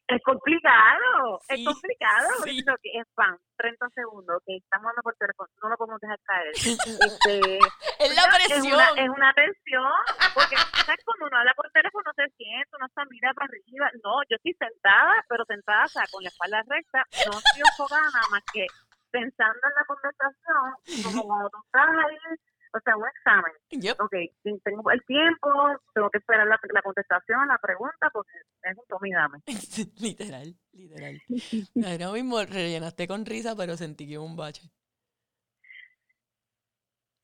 [0.08, 2.64] es complicado, es complicado, sí.
[2.82, 6.54] que es fan, 30 segundos, que estamos hablando por teléfono, no lo podemos dejar caer.
[7.12, 7.58] Este,
[8.00, 8.66] es la presión.
[8.66, 10.02] Es una, es una tensión,
[10.34, 11.02] porque ¿sabes?
[11.06, 14.36] cuando uno habla por teléfono no se siente, uno está mira para arriba, no, yo
[14.38, 18.44] estoy sentada, pero sentada, o sea, con la espalda recta, no estoy enfocada nada más
[18.54, 18.66] que
[19.12, 20.66] pensando en la conversación,
[21.04, 22.18] como cuando tú estás ahí
[22.74, 23.54] o sea, un examen.
[24.00, 24.14] Ok,
[24.64, 25.50] tengo el tiempo,
[25.94, 28.32] tengo que esperar la, la contestación la pregunta porque
[28.64, 29.10] es un tome
[29.98, 31.22] literal, literal.
[31.86, 34.64] Ahora mismo rellenaste con risa, pero sentí que un bache.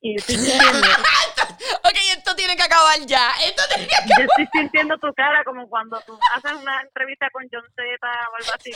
[0.00, 3.32] Y ok, esto tiene que acabar ya.
[3.42, 4.18] Esto tiene que acabar.
[4.18, 8.36] Yo estoy sintiendo tu cara como cuando tú haces una entrevista con John Z o
[8.36, 8.70] algo así.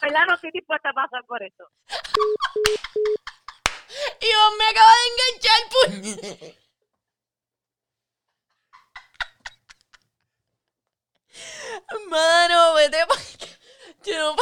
[0.00, 0.26] ¿Verdad?
[0.28, 1.64] No estoy dispuesta a pasar por eso.
[4.20, 6.54] Ivonne me acaba de enganchar,
[12.08, 12.98] Mano, vete
[14.04, 14.36] Yo no.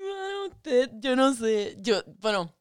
[0.00, 1.76] Mano, usted, yo no sé.
[1.80, 2.54] Yo, bueno,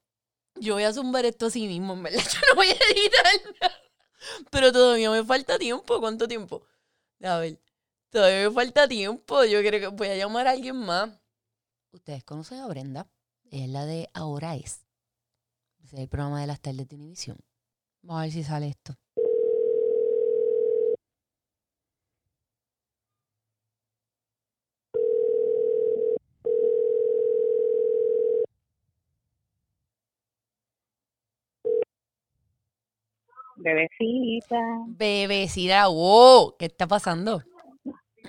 [0.56, 2.22] yo voy a zumbar esto así mismo, en verdad.
[2.34, 3.26] Yo no voy a editar
[3.62, 3.76] nada.
[4.52, 6.00] Pero todavía me falta tiempo.
[6.00, 6.66] ¿Cuánto tiempo?
[7.22, 7.60] A ver.
[8.10, 9.44] Todavía me falta tiempo.
[9.46, 11.10] Yo creo que voy a llamar a alguien más.
[11.92, 13.08] Ustedes conocen a Brenda.
[13.52, 14.80] Es la de Ahora es.
[15.84, 17.38] Es el programa de las tardes de Univisión.
[18.04, 18.96] Vamos a ver si sale esto.
[33.58, 34.56] Bebecita.
[34.88, 37.43] Bebecita, wow, ¿qué está pasando?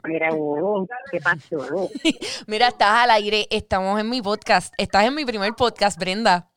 [0.05, 1.59] Mira, wow, ¿qué pasó?
[2.47, 6.54] Mira, estás al aire, estamos en mi podcast, estás en mi primer podcast, Brenda.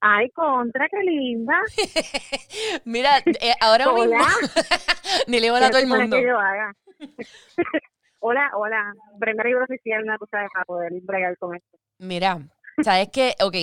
[0.00, 1.60] Ay, contra, qué linda.
[2.84, 4.16] Mira, eh, ahora mismo.
[5.26, 6.16] Ni le hola a todo el mundo.
[8.20, 8.94] hola, hola.
[9.18, 11.78] Brenda Libro Oficial, una cosa para poder bregar con esto.
[11.98, 12.38] Mira,
[12.82, 13.34] ¿sabes qué?
[13.42, 13.56] Ok,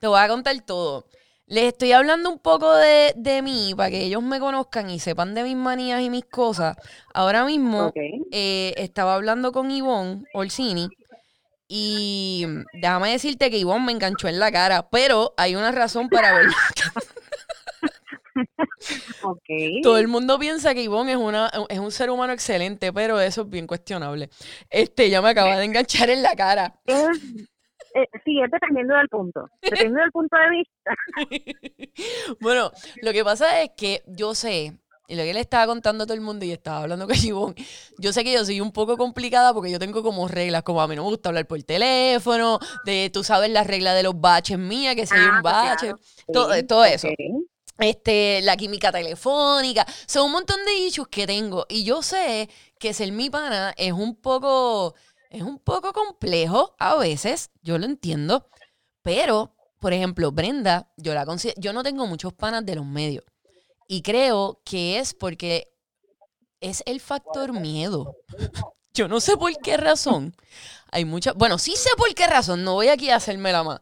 [0.00, 1.04] te voy a contar todo.
[1.46, 5.34] Les estoy hablando un poco de, de, mí para que ellos me conozcan y sepan
[5.34, 6.76] de mis manías y mis cosas.
[7.12, 7.92] Ahora mismo
[8.30, 10.88] eh, estaba hablando con Ivonne Orsini
[11.74, 16.34] y déjame decirte que Ivonne me enganchó en la cara, pero hay una razón para
[16.34, 16.48] ver.
[19.82, 23.40] Todo el mundo piensa que Ivonne es, una, es un ser humano excelente, pero eso
[23.42, 24.28] es bien cuestionable.
[24.68, 26.74] Este, ya me acaba de enganchar en la cara.
[26.86, 30.94] Eh, sí, es dependiendo del punto, dependiendo del punto de vista.
[32.40, 34.78] bueno, lo que pasa es que yo sé,
[35.12, 37.54] y lo que le estaba contando a todo el mundo y estaba hablando con Ivonne,
[37.98, 40.88] yo sé que yo soy un poco complicada porque yo tengo como reglas, como a
[40.88, 44.58] mí no me gusta hablar por teléfono, de tú sabes la regla de los baches
[44.58, 45.92] mía, que si hay un ah, pues bache,
[46.32, 47.08] todo, todo eso.
[47.78, 51.66] Este, la química telefónica, son un montón de issues que tengo.
[51.68, 52.48] Y yo sé
[52.78, 54.94] que ser mi pana es un poco
[55.28, 58.48] es un poco complejo a veces, yo lo entiendo,
[59.02, 61.26] pero, por ejemplo, Brenda, yo la
[61.58, 63.24] yo no tengo muchos panas de los medios
[63.92, 65.70] y creo que es porque
[66.62, 68.16] es el factor miedo.
[68.94, 70.34] Yo no sé por qué razón.
[70.90, 73.80] Hay mucha, bueno, sí sé por qué razón, no voy aquí a hacerme la más.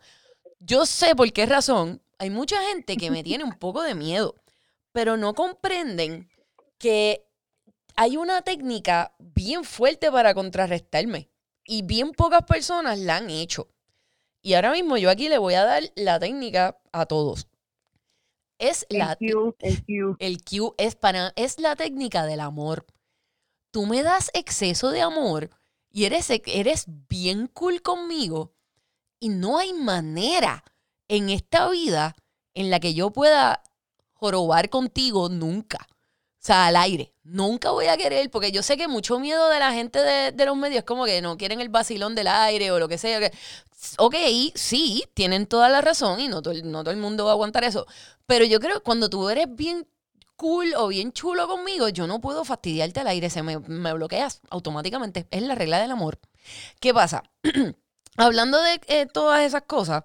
[0.58, 2.02] Yo sé por qué razón.
[2.18, 4.34] Hay mucha gente que me tiene un poco de miedo,
[4.90, 6.28] pero no comprenden
[6.76, 7.24] que
[7.94, 11.30] hay una técnica bien fuerte para contrarrestarme
[11.64, 13.68] y bien pocas personas la han hecho.
[14.42, 17.46] Y ahora mismo yo aquí le voy a dar la técnica a todos.
[18.60, 20.16] Es el la Q, el Q.
[20.18, 22.86] El Q es para es la técnica del amor.
[23.70, 25.48] Tú me das exceso de amor
[25.90, 28.52] y eres, eres bien cool conmigo
[29.18, 30.62] y no hay manera
[31.08, 32.16] en esta vida
[32.52, 33.62] en la que yo pueda
[34.12, 35.88] jorobar contigo nunca.
[36.42, 37.14] O sea, al aire.
[37.22, 40.56] Nunca voy a querer, porque yo sé que mucho miedo de la gente de, los
[40.56, 43.20] medios es como que no quieren el vacilón del aire o lo que sea.
[43.20, 43.32] Que,
[43.98, 44.14] ok,
[44.54, 47.64] sí, tienen toda la razón y no todo, no todo el mundo va a aguantar
[47.64, 47.86] eso.
[48.30, 49.88] Pero yo creo que cuando tú eres bien
[50.36, 54.40] cool o bien chulo conmigo, yo no puedo fastidiarte al aire, se me, me bloqueas
[54.50, 55.26] automáticamente.
[55.32, 56.20] Es la regla del amor.
[56.78, 57.24] ¿Qué pasa?
[58.16, 60.04] Hablando de eh, todas esas cosas,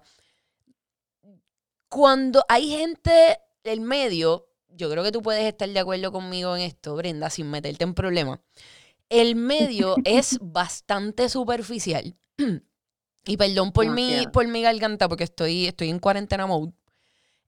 [1.88, 6.62] cuando hay gente del medio yo creo que tú puedes estar de acuerdo conmigo en
[6.62, 8.40] esto, Brenda, sin meterte en problemas.
[9.08, 12.16] El medio es bastante superficial.
[13.24, 16.72] y perdón por mi, por mi garganta, porque estoy, estoy en cuarentena mode.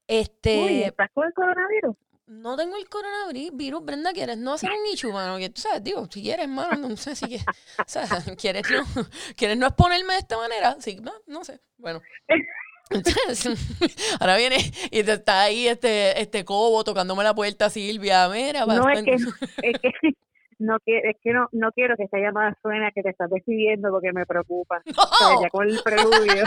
[0.09, 1.94] Este, ¿Estás con el coronavirus?
[2.29, 5.38] No tengo el coronavirus, Brenda, ¿quieres no hacer un nicho, mano?
[5.38, 7.47] Que tú sabes, digo, si quieres, mano, no sé si quieres,
[7.79, 8.07] o sea,
[8.38, 8.85] ¿quieres no,
[9.37, 10.77] ¿quieres no exponerme de esta manera?
[10.81, 12.01] Sí, no, no sé, bueno.
[14.21, 14.57] ahora viene
[14.90, 18.29] y te está ahí este, este cobo tocándome la puerta, Silvia.
[18.29, 19.14] Mira, no, es que,
[19.62, 20.14] es que,
[20.59, 24.12] no, es que no, no quiero que esta llamada suene que te estás decidiendo porque
[24.12, 24.83] me preocupa.
[25.21, 25.42] No.
[25.42, 26.44] ya con el preludio.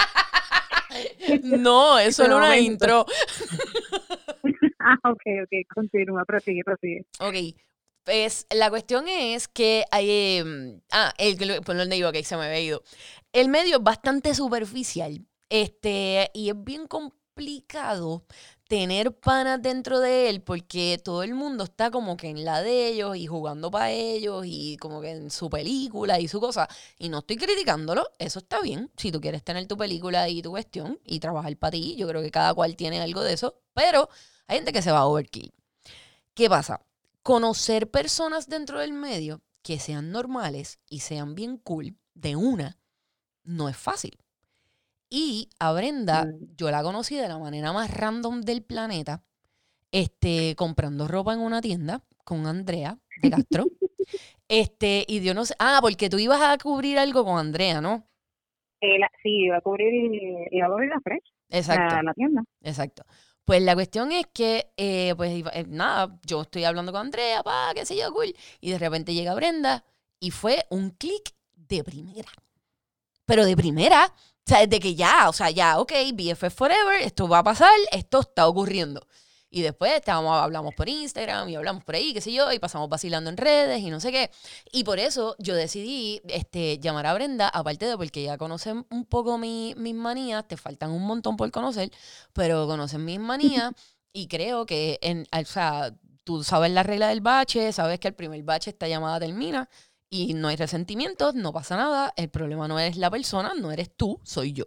[1.43, 3.05] no, eso no es una intro.
[4.79, 7.05] ah, ok, ok, continúa, prosigue, prosigue.
[7.19, 7.57] Ok,
[8.03, 10.37] pues la cuestión es que hay.
[10.37, 12.83] Em, ah, el, por donde iba, que se me había ido.
[13.33, 18.23] El medio es bastante superficial este, y es bien complejo complicado
[18.67, 22.87] tener panas dentro de él porque todo el mundo está como que en la de
[22.87, 26.69] ellos y jugando para ellos y como que en su película y su cosa.
[26.99, 28.91] Y no estoy criticándolo, eso está bien.
[28.95, 32.21] Si tú quieres tener tu película y tu cuestión y trabajar para ti, yo creo
[32.21, 34.07] que cada cual tiene algo de eso, pero
[34.45, 35.51] hay gente que se va a overkill.
[36.35, 36.81] ¿Qué pasa?
[37.23, 42.77] Conocer personas dentro del medio que sean normales y sean bien cool de una
[43.43, 44.19] no es fácil.
[45.13, 46.55] Y a Brenda, mm.
[46.55, 49.21] yo la conocí de la manera más random del planeta,
[49.91, 53.65] este, comprando ropa en una tienda con Andrea de Castro.
[54.47, 58.07] este, y yo no sé, ah, porque tú ibas a cubrir algo con Andrea, ¿no?
[58.79, 59.93] Eh, sí, iba a cubrir,
[60.49, 61.33] iba a cubrir la Fresh.
[61.49, 62.01] Exacto.
[62.01, 62.43] La, tienda.
[62.61, 63.03] Exacto.
[63.43, 67.73] Pues la cuestión es que, eh, pues eh, nada, yo estoy hablando con Andrea, pa,
[67.75, 68.33] qué sé yo, cool.
[68.61, 69.83] Y de repente llega Brenda
[70.21, 72.29] y fue un clic de primera.
[73.25, 74.13] Pero de primera,
[74.45, 77.71] o sea, desde que ya, o sea, ya, ok, BFF Forever, esto va a pasar,
[77.91, 79.05] esto está ocurriendo.
[79.53, 82.87] Y después estábamos, hablamos por Instagram y hablamos por ahí, qué sé yo, y pasamos
[82.87, 84.31] vacilando en redes y no sé qué.
[84.71, 89.05] Y por eso yo decidí este, llamar a Brenda, aparte de porque ya conocen un
[89.05, 91.91] poco mis manías, te faltan un montón por conocer,
[92.31, 93.73] pero conocen mis manías
[94.13, 98.15] y creo que, en, o sea, tú sabes la regla del bache, sabes que el
[98.15, 99.69] primer bache esta llamada termina
[100.13, 103.95] y no hay resentimientos, no pasa nada, el problema no es la persona, no eres
[103.95, 104.65] tú, soy yo.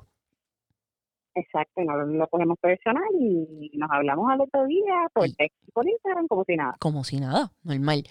[1.34, 6.28] Exacto, no lo ponemos personal y nos hablamos al otro día por texto por Instagram
[6.28, 6.76] como si nada.
[6.80, 8.04] Como si nada, normal.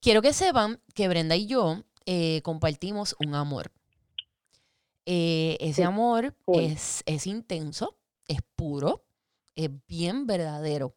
[0.00, 3.72] Quiero que sepan que Brenda y yo eh, compartimos un amor.
[5.06, 9.04] Eh, ese amor es, es intenso, es puro,
[9.56, 10.94] es bien verdadero.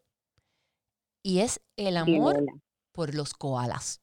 [1.24, 2.44] Y es el amor
[2.92, 4.02] por los koalas.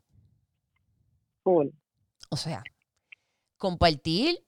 [2.30, 2.62] O sea,
[3.56, 4.44] compartir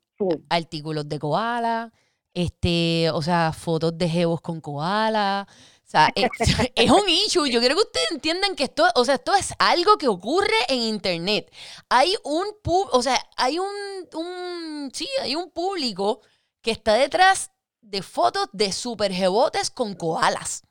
[0.48, 1.92] artículos de koala,
[2.34, 5.46] este, o sea, fotos de jebos con koala.
[5.88, 7.48] O sea, es, un issue.
[7.48, 10.80] Yo quiero que ustedes entiendan que esto, o sea, esto es algo que ocurre en
[10.80, 11.50] internet.
[11.88, 13.66] Hay un o sea, hay un,
[14.12, 16.20] un, sí, hay un público
[16.60, 20.62] que está detrás de fotos de super jebotes con koalas.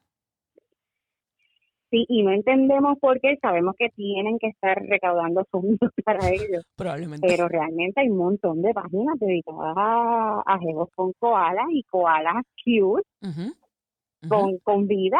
[1.89, 6.63] Sí, y no entendemos por qué, sabemos que tienen que estar recaudando fondos para ellos.
[6.75, 7.27] Probablemente.
[7.27, 10.59] Pero realmente hay un montón de páginas dedicadas a, a
[10.95, 13.07] con koalas y koalas cute.
[14.27, 15.19] Con, con vida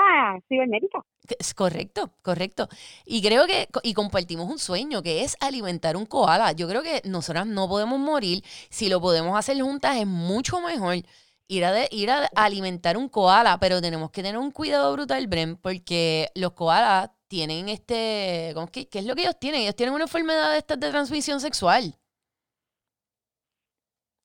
[0.50, 1.02] cibernética.
[1.40, 2.68] Es correcto, correcto.
[3.06, 6.52] Y creo que, y compartimos un sueño, que es alimentar un koala.
[6.54, 8.44] Yo creo que nosotras no podemos morir.
[8.70, 10.98] Si lo podemos hacer juntas es mucho mejor
[11.48, 15.56] ir a, ir a alimentar un koala, pero tenemos que tener un cuidado brutal, Bren,
[15.58, 19.62] porque los koalas tienen este, ¿cómo ¿qué es lo que ellos tienen?
[19.62, 21.96] Ellos tienen una enfermedad de, de transmisión sexual.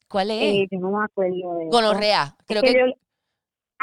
[0.08, 0.42] ¿Cuál es?
[0.42, 2.94] Eh, yo no me acuerdo de Gonorrea, creo que...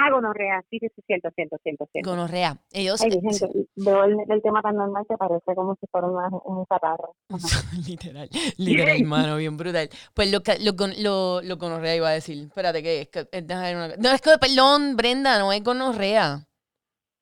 [0.02, 2.10] Ah, gonorrea, sí, sí, sí, cierto, cierto, cierto, cierto.
[2.10, 2.58] Gonorrea.
[2.72, 3.02] Ellos...
[3.02, 7.16] Ay, gente, veo el, tema tan normal que parece como si fuera un catarro.
[7.86, 9.90] literal, literal, mano, bien brutal.
[10.14, 12.46] Pues lo, lo, lo, lo gonorrea iba a decir.
[12.46, 13.10] Espérate, ¿qué es?
[13.10, 16.48] Que, no, es que, perdón, Brenda, no es gonorrea.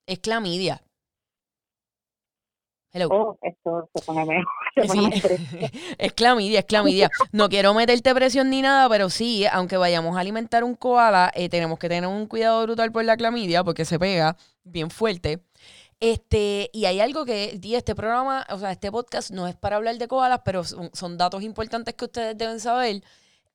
[0.06, 0.80] Es clamidia.
[3.10, 4.46] Oh, esto se pone mejor.
[5.98, 7.10] es clamidia, es clamidia.
[7.32, 11.50] No quiero meterte presión ni nada, pero sí, aunque vayamos a alimentar un koala, eh,
[11.50, 15.42] tenemos que tener un cuidado brutal por la clamidia porque se pega bien fuerte.
[16.00, 19.98] Este, y hay algo que, este programa, o sea, este podcast no es para hablar
[19.98, 23.04] de koalas, pero son, datos importantes que ustedes deben saber.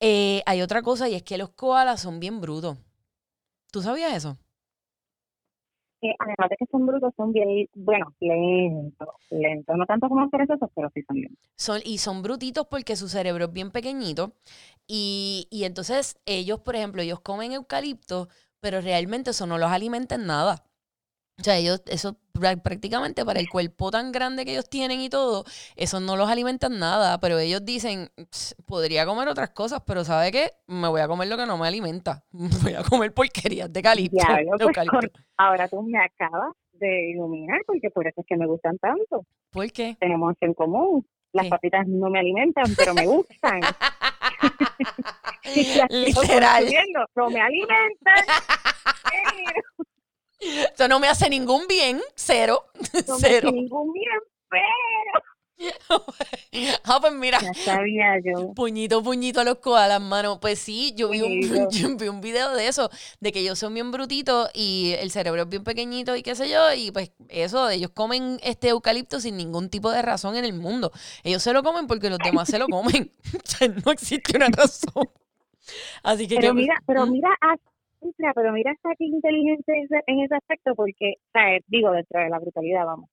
[0.00, 2.76] Eh, hay otra cosa y es que los koalas son bien brutos.
[3.70, 4.36] ¿Tú sabías eso?
[6.18, 10.90] Además de que son brutos, son bien, bueno, lentos, lentos, no tanto como perezosos, pero
[10.94, 11.50] sí son lentos.
[11.56, 14.32] Son, y son brutitos porque su cerebro es bien pequeñito
[14.86, 18.28] y, y entonces ellos, por ejemplo, ellos comen eucalipto,
[18.60, 20.64] pero realmente eso no los alimenta en nada.
[21.42, 22.16] O sea, ellos, eso
[22.62, 26.78] prácticamente para el cuerpo tan grande que ellos tienen y todo, eso no los alimentan
[26.78, 28.10] nada, pero ellos dicen,
[28.64, 30.52] podría comer otras cosas, pero ¿sabe qué?
[30.68, 32.22] Me voy a comer lo que no me alimenta.
[32.62, 33.80] Voy a comer porquerías de
[34.60, 35.00] eucalipto.
[35.36, 39.26] ahora tú me acabas de iluminar, porque por eso es que me gustan tanto.
[39.50, 39.96] ¿Por qué?
[39.98, 41.04] Tenemos en común.
[41.32, 43.62] Las papitas no me alimentan, pero me gustan.
[45.90, 46.66] Literal.
[47.16, 48.14] No me alimentan.
[50.74, 52.64] Eso no me hace ningún bien, cero.
[53.08, 53.50] No cero.
[53.52, 55.24] Me hace ningún bien, pero.
[56.84, 57.38] ah, pues mira.
[57.40, 58.52] Ya sabía yo.
[58.54, 60.40] Puñito, puñito a los koalas, mano.
[60.40, 62.90] Pues sí, yo vi, un, yo vi un video de eso,
[63.20, 66.48] de que ellos son bien brutitos y el cerebro es bien pequeñito y qué sé
[66.48, 70.54] yo, y pues eso, ellos comen este eucalipto sin ningún tipo de razón en el
[70.54, 70.92] mundo.
[71.22, 73.10] Ellos se lo comen porque los demás se lo comen.
[73.84, 75.08] no existe una razón.
[76.02, 77.28] Así que pero mira, pero mira
[78.34, 79.72] pero mira está aquí inteligente
[80.06, 83.10] en ese aspecto porque, o sea, digo, dentro de la brutalidad, vamos.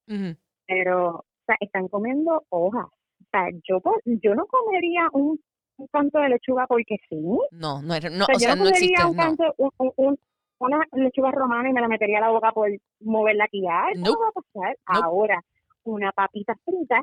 [0.67, 2.85] Pero, o sea, están comiendo hojas.
[2.85, 5.39] O sea, yo, yo no comería un,
[5.77, 7.21] un canto de lechuga porque sí.
[7.51, 10.17] No, no, no, o sea, no, existe, un canto, un,
[10.59, 12.69] una lechuga romana y me la metería a la boca por
[13.01, 13.63] moverla aquí.
[13.93, 14.77] Eso no va a pasar.
[14.85, 15.43] Ahora,
[15.83, 17.01] una papita frita,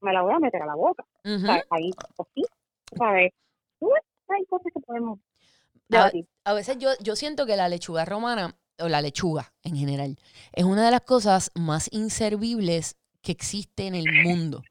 [0.00, 1.04] me la voy a meter a la boca.
[1.70, 2.42] Ahí, así,
[2.96, 3.32] ¿sabes?
[4.28, 5.18] Hay cosas que podemos
[5.96, 10.18] a, veces yo, yo siento que la lechuga romana, o la lechuga en general,
[10.52, 14.62] es una de las cosas más inservibles que existe en el mundo.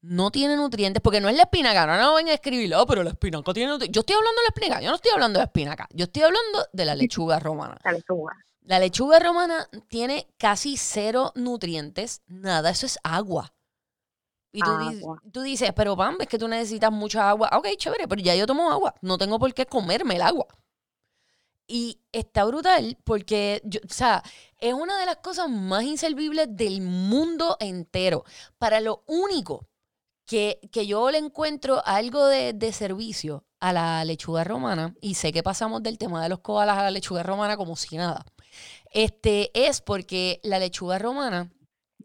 [0.00, 3.02] No tiene nutrientes, porque no es la espinaca, no, no ven a escribirlo, oh, pero
[3.04, 3.94] la espinaca tiene nutrientes.
[3.94, 6.22] Yo estoy hablando de la espinaca, yo no estoy hablando de la espinaca, yo estoy
[6.22, 7.78] hablando de la lechuga romana.
[7.84, 8.36] La lechuga.
[8.64, 13.52] La lechuga romana tiene casi cero nutrientes, nada, eso es agua.
[14.52, 14.60] Y
[15.32, 17.48] tú, dices, pero Pam, es que tú necesitas mucha agua.
[17.54, 18.94] Ok, chévere, pero ya yo tomo agua.
[19.00, 20.46] No tengo por qué comerme el agua.
[21.66, 24.22] Y está brutal porque, yo, o sea,
[24.58, 28.24] es una de las cosas más inservibles del mundo entero.
[28.58, 29.66] Para lo único
[30.26, 35.32] que, que yo le encuentro algo de, de, servicio a la lechuga romana, y sé
[35.32, 38.24] que pasamos del tema de los koalas a la lechuga romana como si nada,
[38.92, 41.50] este, es porque la lechuga romana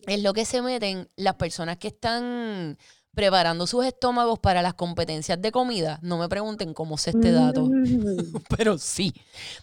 [0.05, 2.77] es lo que se meten las personas que están
[3.17, 5.97] preparando sus estómagos para las competencias de comida.
[6.03, 8.43] No me pregunten cómo sé este dato, mm.
[8.57, 9.11] pero sí.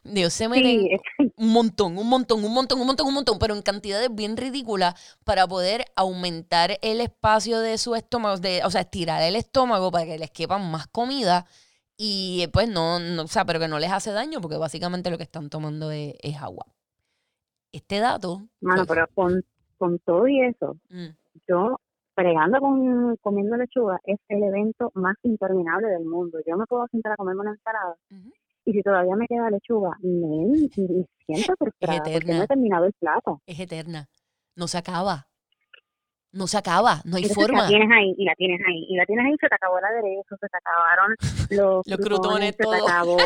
[0.03, 1.01] Dios se meten
[1.37, 4.95] un montón, un montón, un montón, un montón, un montón, pero en cantidades bien ridículas
[5.23, 10.05] para poder aumentar el espacio de su estómago, de, o sea, estirar el estómago para
[10.05, 11.47] que les quepan más comida
[11.97, 15.17] y pues no, no, o sea, pero que no les hace daño porque básicamente lo
[15.17, 16.67] que están tomando es, agua.
[17.71, 18.49] Este dato...
[18.61, 19.45] Bueno, pero con
[19.79, 21.09] con todo y eso, mm.
[21.49, 21.79] yo
[22.15, 26.39] fregando con comiendo lechuga es el evento más interminable del mundo.
[26.47, 27.97] Yo me puedo sentar a comerme una ensalada
[28.65, 30.69] y si todavía me queda lechuga, me,
[31.27, 33.41] siento frustrada porque no he terminado el plato.
[33.47, 34.09] Es eterna,
[34.57, 35.27] no se acaba.
[36.35, 37.63] No se acaba, no hay forma.
[37.63, 39.85] La tienes ahí, y la tienes ahí, y la tienes ahí, se te acabó el
[39.85, 41.15] aderezo, se te acabaron
[41.51, 43.19] los, los crutones, se te acabó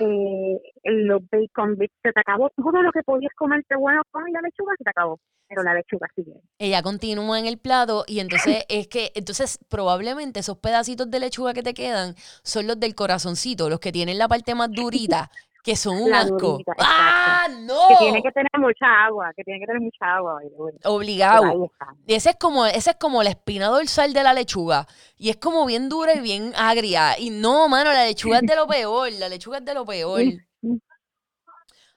[0.00, 4.40] eh, los bacon bits, se te acabó todo lo que podías comerte bueno con la
[4.42, 5.18] lechuga, se te acabó
[5.48, 6.40] pero la lechuga sigue.
[6.58, 11.54] Ella continúa en el plato y entonces es que, entonces probablemente esos pedacitos de lechuga
[11.54, 15.30] que te quedan son los del corazoncito, los que tienen la parte más durita,
[15.64, 16.60] que son un asco.
[16.78, 17.88] ¡Ah, no!
[17.88, 20.42] Que tiene que tener mucha agua, que tiene que tener mucha agua.
[20.84, 21.70] Obligado.
[22.06, 24.86] Y ese es como, ese es como la espina dorsal de la lechuga.
[25.16, 27.18] Y es como bien dura y bien agria.
[27.18, 29.10] Y no, mano, la lechuga es de lo peor.
[29.12, 30.20] La lechuga es de lo peor.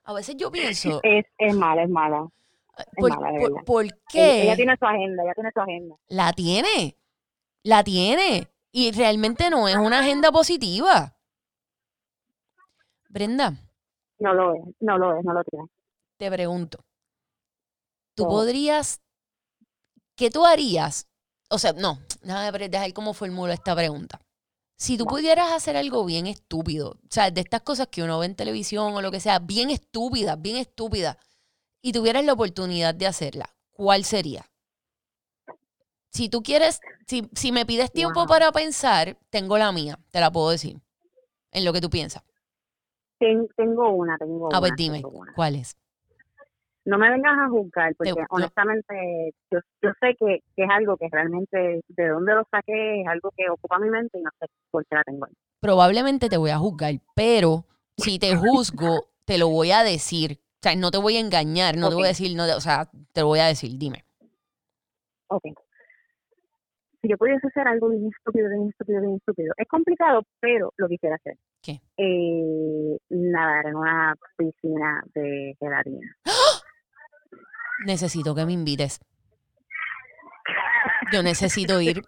[0.06, 1.02] A veces yo pienso.
[1.04, 2.26] Es, es mala, es mala.
[3.66, 4.44] ¿Por, qué?
[4.44, 5.96] Ella, tiene su agenda, ella tiene su agenda.
[6.08, 6.96] La tiene,
[7.64, 8.48] la tiene.
[8.72, 11.17] Y realmente no es una agenda positiva.
[13.18, 13.54] Brenda.
[14.20, 15.66] No lo es, no lo es, no lo tiene.
[16.18, 16.86] Te pregunto,
[18.16, 19.02] ¿tú podrías,
[20.16, 21.08] qué tú harías?
[21.50, 24.20] O sea, no, déjame dejar cómo formulo esta pregunta.
[24.76, 28.28] Si tú pudieras hacer algo bien estúpido, o sea, de estas cosas que uno ve
[28.28, 31.18] en televisión o lo que sea, bien estúpida, bien estúpida,
[31.82, 34.46] y tuvieras la oportunidad de hacerla, ¿cuál sería?
[36.12, 40.32] Si tú quieres, si, si me pides tiempo para pensar, tengo la mía, te la
[40.32, 40.80] puedo decir,
[41.52, 42.22] en lo que tú piensas.
[43.20, 44.58] Tengo una, tengo una.
[44.58, 45.02] A ver, dime,
[45.36, 45.78] ¿cuál es?
[46.86, 51.10] No me vengas a juzgar, porque honestamente yo, yo sé que, que, es algo que
[51.12, 54.86] realmente, de dónde lo saqué, es algo que ocupa mi mente y no sé por
[54.86, 55.34] qué la tengo ahí.
[55.60, 57.66] Probablemente te voy a juzgar, pero
[57.98, 61.78] si te juzgo, te lo voy a decir o sea, no te voy a engañar,
[61.78, 64.04] no te voy a decir, no, o sea, te lo voy a decir, dime.
[65.28, 65.44] Ok.
[67.00, 70.88] Si yo pudiese hacer algo bien estúpido, bien estúpido, bien estúpido, es complicado, pero lo
[70.88, 71.38] quisiera hacer.
[71.68, 71.82] ¿Qué?
[71.98, 76.16] Eh, nadar en una piscina de gelatina.
[77.86, 79.02] Necesito que me invites.
[81.12, 82.02] Yo necesito ir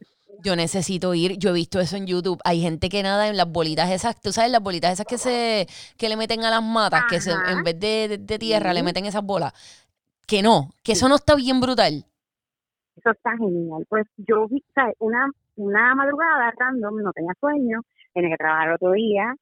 [0.43, 1.37] yo necesito ir.
[1.37, 2.39] Yo he visto eso en YouTube.
[2.45, 5.67] Hay gente que nada en las bolitas esas, tú sabes, las bolitas esas que se
[5.97, 9.23] que le meten a las matas, que se, en vez de, tierra le meten esas
[9.23, 9.53] bolas.
[10.25, 12.05] Que no, que eso no está bien brutal.
[12.95, 13.85] Eso está genial.
[13.89, 14.95] Pues yo vi, ¿sabes?
[14.99, 17.81] Una, una madrugada random, no tenía sueño,
[18.13, 19.35] tenía que trabajar otro día,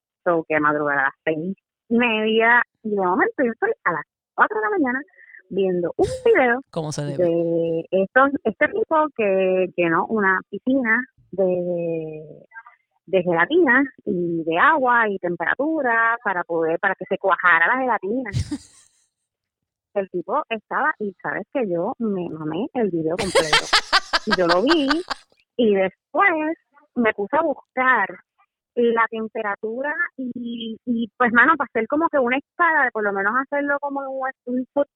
[0.47, 1.55] que madrugar a las seis
[1.89, 4.03] y media, y de momento yo estoy a las
[4.33, 5.01] cuatro de la mañana
[5.49, 7.23] viendo un video ¿Cómo se debe?
[7.23, 11.01] de estos, este tipo que llenó una piscina
[11.31, 12.45] de,
[13.05, 18.29] de gelatina y de agua y temperatura para poder, para que se cuajara la gelatina.
[19.93, 23.65] el tipo estaba, y sabes que yo me mamé el video completo.
[24.37, 24.89] yo lo vi
[25.55, 26.57] y después
[26.95, 28.07] me puse a buscar
[28.83, 33.33] la temperatura y, y pues, mano, para hacer como que una escala, por lo menos
[33.41, 34.87] hacerlo como un, un foot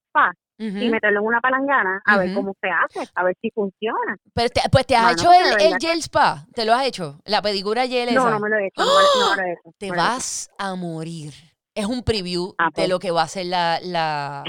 [0.58, 4.16] y meterlo en una palangana a ver cómo se hace, a ver si funciona.
[4.32, 7.18] Pero pues te has hecho el, el, gel spa, ¿te lo has hecho?
[7.24, 9.70] La pedicura gel No, no me lo he hecho, no, lo he hecho.
[9.78, 11.32] Te vas a morir.
[11.74, 12.88] Es un preview ah, de pues.
[12.88, 14.44] lo que va a ser la, la,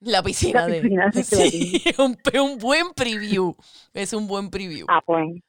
[0.00, 0.82] la piscina, de,
[1.24, 3.56] sí, un, un buen preview.
[3.94, 4.86] Es un buen preview.
[4.88, 5.40] Ah, pues.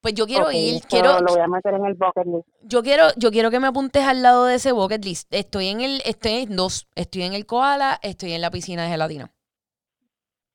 [0.00, 1.20] Pues yo quiero ir, quiero.
[1.20, 2.48] Lo voy a meter en el bucket list.
[2.62, 5.28] Yo quiero, yo quiero que me apuntes al lado de ese bucket list.
[5.32, 6.88] Estoy en el, estoy en dos.
[6.94, 9.30] Estoy en el koala, estoy en la piscina de gelatina.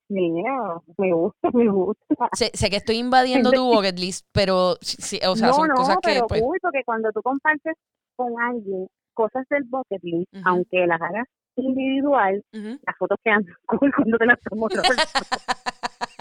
[0.07, 2.29] Mira, me gusta, me gusta.
[2.33, 6.13] Sé, sé que estoy invadiendo tu bucket list, pero sí, o sea, son cosas que.
[6.13, 7.75] Pero, pues uy, porque cuando tú compartes
[8.15, 14.17] con alguien cosas del bucket list, aunque las hagas individual, las fotos quedan cool cuando
[14.17, 14.67] te las tomo.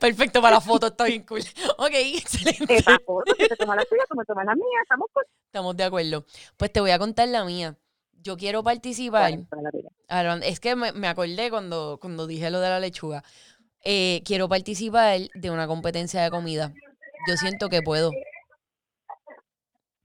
[0.00, 1.40] Perfecto para la foto, está bien cool.
[1.78, 2.76] Ok, excelente.
[2.76, 5.24] Esa foto, que te tomas la tuya, tú me tomas la mía, estamos cool.
[5.46, 6.24] Estamos de acuerdo.
[6.56, 7.76] Pues te voy a contar la mía.
[8.22, 9.32] Yo quiero participar.
[10.42, 13.22] es que me, acordé cuando, cuando dije lo de la lechuga.
[13.82, 16.72] Eh, quiero participar de una competencia de comida.
[17.28, 18.10] Yo siento que puedo.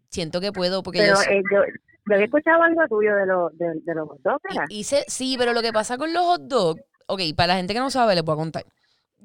[0.10, 3.94] Siento que puedo porque Pero, yo, eh, yo, había escuchado algo tuyo de, lo, de,
[3.94, 7.48] los hot dogs, Hice, sí, pero lo que pasa con los hot dogs, ok, para
[7.48, 8.66] la gente que no sabe, les voy a contar.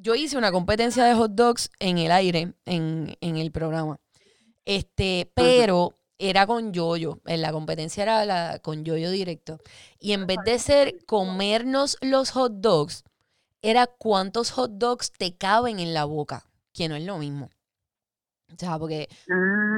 [0.02, 4.00] Yo hice una competencia de hot dogs en el aire, en, en el programa.
[4.64, 7.20] Este, pero era con yoyo.
[7.26, 9.58] En la competencia era la, con yoyo directo.
[9.98, 13.04] Y en vez de ser comernos los hot dogs,
[13.62, 17.50] era cuántos hot dogs te caben en la boca, que no es lo mismo.
[18.52, 19.08] O sea, porque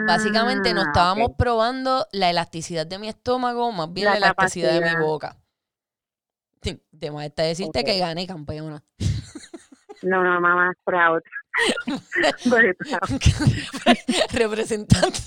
[0.07, 4.91] básicamente no ah, estábamos probando la elasticidad de mi estómago, más bien la, elasticidad de
[4.91, 5.37] mi boca.
[6.62, 8.83] Sí, te está decirte que gané campeona.
[10.03, 11.23] No, no, mamá, proud.
[14.33, 15.19] Representando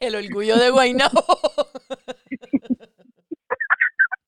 [0.00, 1.24] el orgullo de Guaynabo.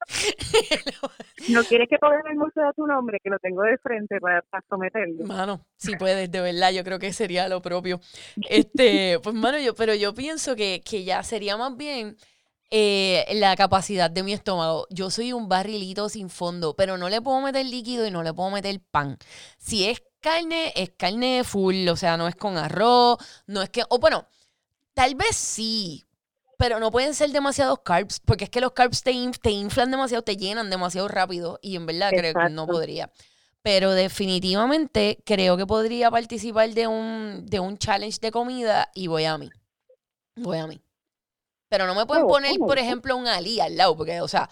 [1.51, 3.19] ¿No quieres que ponga el museo de tu nombre?
[3.23, 5.27] Que lo tengo de frente para, someterlo.
[5.27, 8.01] Mano, si puedes, de verdad, yo creo que sería lo propio.
[8.49, 12.17] Este, pues, mano, yo, pero yo pienso que, ya sería más bien
[12.71, 14.87] eh, la capacidad de mi estómago.
[14.91, 18.33] Yo soy un barrilito sin fondo, pero no le puedo meter líquido y no le
[18.35, 19.19] puedo meter pan.
[19.59, 23.85] Si es carne, es carne full, o sea, no es con arroz, no es que,
[23.89, 24.27] o bueno,
[24.99, 26.05] Tal vez sí,
[26.59, 30.25] pero no pueden ser demasiados carbs, porque es que los carbs te, te inflan demasiado,
[30.25, 33.09] te llenan demasiado rápido y en verdad creo que no podría.
[33.63, 39.25] Pero definitivamente creo que podría participar de un, de un challenge de comida y voy
[39.25, 39.51] a mí.
[40.35, 40.83] Voy a mí.
[41.69, 44.49] Pero no me pueden oh, poner, por ejemplo, un Ali al lado, porque, o sea,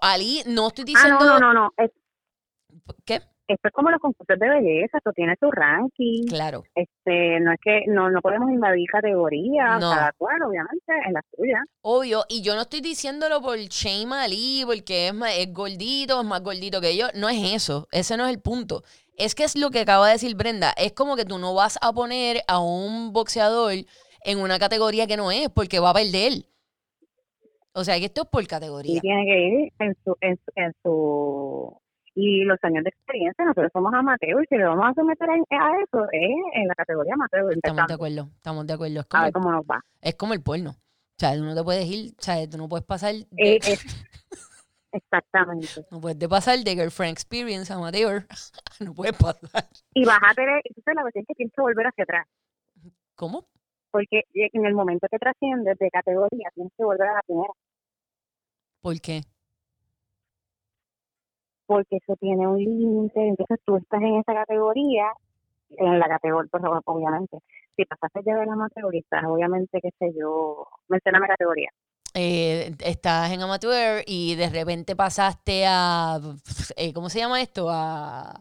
[0.00, 1.18] Ali, no estoy diciendo...
[1.20, 1.72] Ah, no, no, no, no.
[3.04, 3.20] ¿Qué?
[3.48, 6.26] esto es como los concursos de belleza, esto tiene su ranking.
[6.26, 6.64] Claro.
[6.74, 11.64] Este, no es que no, no podemos invadir categorías, cada cual, obviamente, en la suya.
[11.80, 16.26] Obvio, y yo no estoy diciéndolo por Shane Ali, porque es, más, es gordito, es
[16.26, 18.82] más gordito que yo, no es eso, ese no es el punto.
[19.16, 21.78] Es que es lo que acaba de decir Brenda, es como que tú no vas
[21.80, 23.72] a poner a un boxeador
[24.24, 26.44] en una categoría que no es, porque va a perder.
[27.72, 28.96] O sea, que esto es por categoría.
[28.96, 31.80] Y tiene que ir en su, en en su
[32.20, 35.36] y los años de experiencia, nosotros somos amateurs y si le vamos a someter a,
[35.36, 37.52] eso es en la categoría amateur.
[37.52, 39.00] Estamos de acuerdo, estamos de acuerdo.
[39.00, 39.84] Es como, a ver cómo nos va.
[40.00, 40.70] Es como el porno.
[40.70, 43.14] O sea, tú no te puedes ir, o sea, tú no puedes pasar...
[43.36, 43.60] Eh,
[44.92, 45.86] exactamente.
[45.92, 48.26] No puedes pasar de Girlfriend Experience amateur.
[48.80, 49.68] no puedes pasar.
[49.94, 52.26] Y vas a tener, entonces la verdad es que tienes que volver hacia atrás.
[53.14, 53.46] ¿Cómo?
[53.90, 57.52] Porque en el momento que trasciendes de categoría, tienes que volver a la primera.
[58.80, 59.22] ¿Por qué?
[61.68, 65.12] porque eso tiene un límite, entonces tú estás en esa categoría,
[65.68, 67.36] en la categoría, pues, obviamente,
[67.76, 68.54] si pasaste ya de la
[68.94, 71.68] estás obviamente, qué sé yo, menciona la categoría.
[72.14, 76.18] Eh, estás en amateur y de repente pasaste a,
[76.76, 77.68] eh, ¿cómo se llama esto?
[77.70, 78.40] A,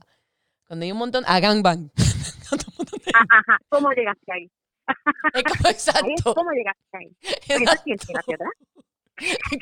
[0.66, 1.92] cuando hay un montón, a gangbang.
[3.14, 4.50] ajá, ¿cómo llegaste ahí?
[5.70, 6.34] exacto.
[6.34, 7.16] ¿Cómo llegaste ahí?
[7.22, 8.52] ¿Eso hacia atrás?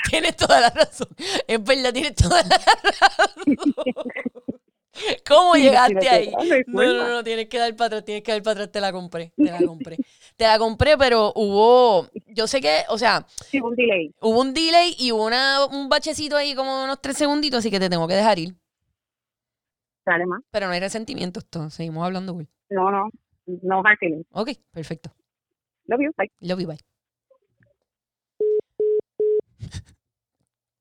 [0.10, 1.08] tienes toda la razón.
[1.48, 3.46] Es verdad, tienes toda la razón.
[5.28, 6.32] ¿Cómo llegaste ahí?
[6.68, 8.92] No, no, no, tienes que dar para atrás, tienes que dar para atrás, te la
[8.92, 9.98] compré, te la compré.
[10.38, 13.26] Te la compré, pero hubo, yo sé que, o sea...
[13.46, 14.14] Sí, hubo un delay.
[14.20, 17.80] Hubo un delay y hubo una, un bachecito ahí como unos tres segunditos, así que
[17.80, 18.54] te tengo que dejar ir.
[20.06, 20.42] Dale más.
[20.52, 22.50] Pero no hay resentimiento esto, seguimos hablando, güey.
[22.70, 23.10] No, no,
[23.46, 24.24] no hard feeling.
[24.32, 25.12] Ok, perfecto.
[25.88, 26.32] Love you, bye.
[26.40, 26.80] Love you, bye.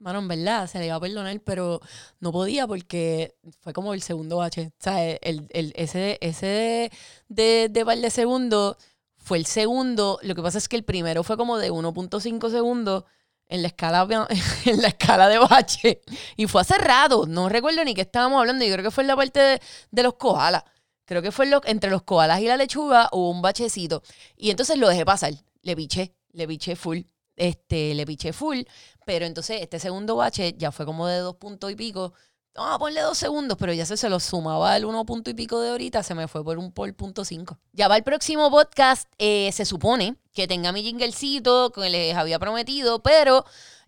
[0.04, 1.80] Mano, en verdad, se le iba a perdonar, pero
[2.20, 4.72] no podía porque fue como el segundo bache.
[4.78, 6.90] O sea, el, el, ese, ese
[7.28, 8.76] de, de, par de segundos
[9.16, 10.18] fue el segundo.
[10.22, 13.04] Lo que pasa es que el primero fue como de 1.5 segundos.
[13.46, 14.06] en la escala,
[14.66, 16.02] en la escala de bache.
[16.36, 19.08] Y fue hace rato, no recuerdo ni qué estábamos hablando, yo creo que fue en
[19.08, 19.60] la parte
[19.90, 20.64] de, los koalas.
[21.04, 24.02] Creo que fue entre los koalas y la lechuga hubo un bachecito.
[24.36, 27.00] Y entonces lo dejé pasar, le piché, le piché full.
[27.36, 28.60] Este, le piché full,
[29.04, 32.12] pero entonces este segundo bache ya fue como de dos puntos y pico
[32.56, 35.60] a ponerle dos segundos, pero ya se, se lo sumaba el uno punto y pico
[35.60, 37.58] de ahorita, se me fue por un por punto cinco.
[37.72, 42.38] Ya va el próximo podcast, eh, se supone que tenga mi jinglecito que les había
[42.38, 43.44] prometido, pero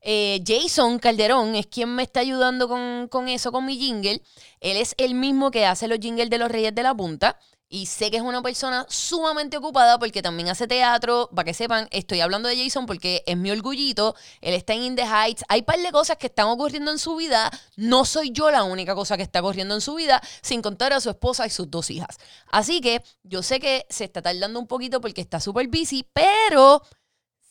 [0.09, 4.23] eh, Jason Calderón es quien me está ayudando con, con eso, con mi jingle.
[4.61, 7.37] Él es el mismo que hace los jingles de los Reyes de la Punta.
[7.69, 11.29] Y sé que es una persona sumamente ocupada porque también hace teatro.
[11.35, 14.15] Para que sepan, estoy hablando de Jason porque es mi orgullito.
[14.41, 15.43] Él está en In the Heights.
[15.49, 17.51] Hay un par de cosas que están ocurriendo en su vida.
[17.75, 21.01] No soy yo la única cosa que está ocurriendo en su vida, sin contar a
[21.01, 22.19] su esposa y sus dos hijas.
[22.47, 26.81] Así que yo sé que se está tardando un poquito porque está súper busy, pero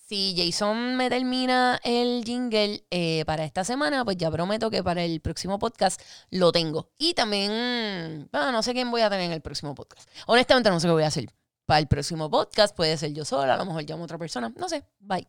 [0.08, 5.03] si Jason me termina el jingle eh, para esta semana, pues ya prometo que para
[5.03, 5.99] el próximo podcast
[6.30, 6.91] lo tengo.
[6.97, 10.08] Y también, no sé quién voy a tener en el próximo podcast.
[10.28, 11.26] Honestamente no sé qué voy a hacer.
[11.66, 14.53] Para el próximo podcast puede ser yo sola, a lo mejor llamo a otra persona.
[14.56, 14.86] No sé.
[14.99, 15.28] Bye.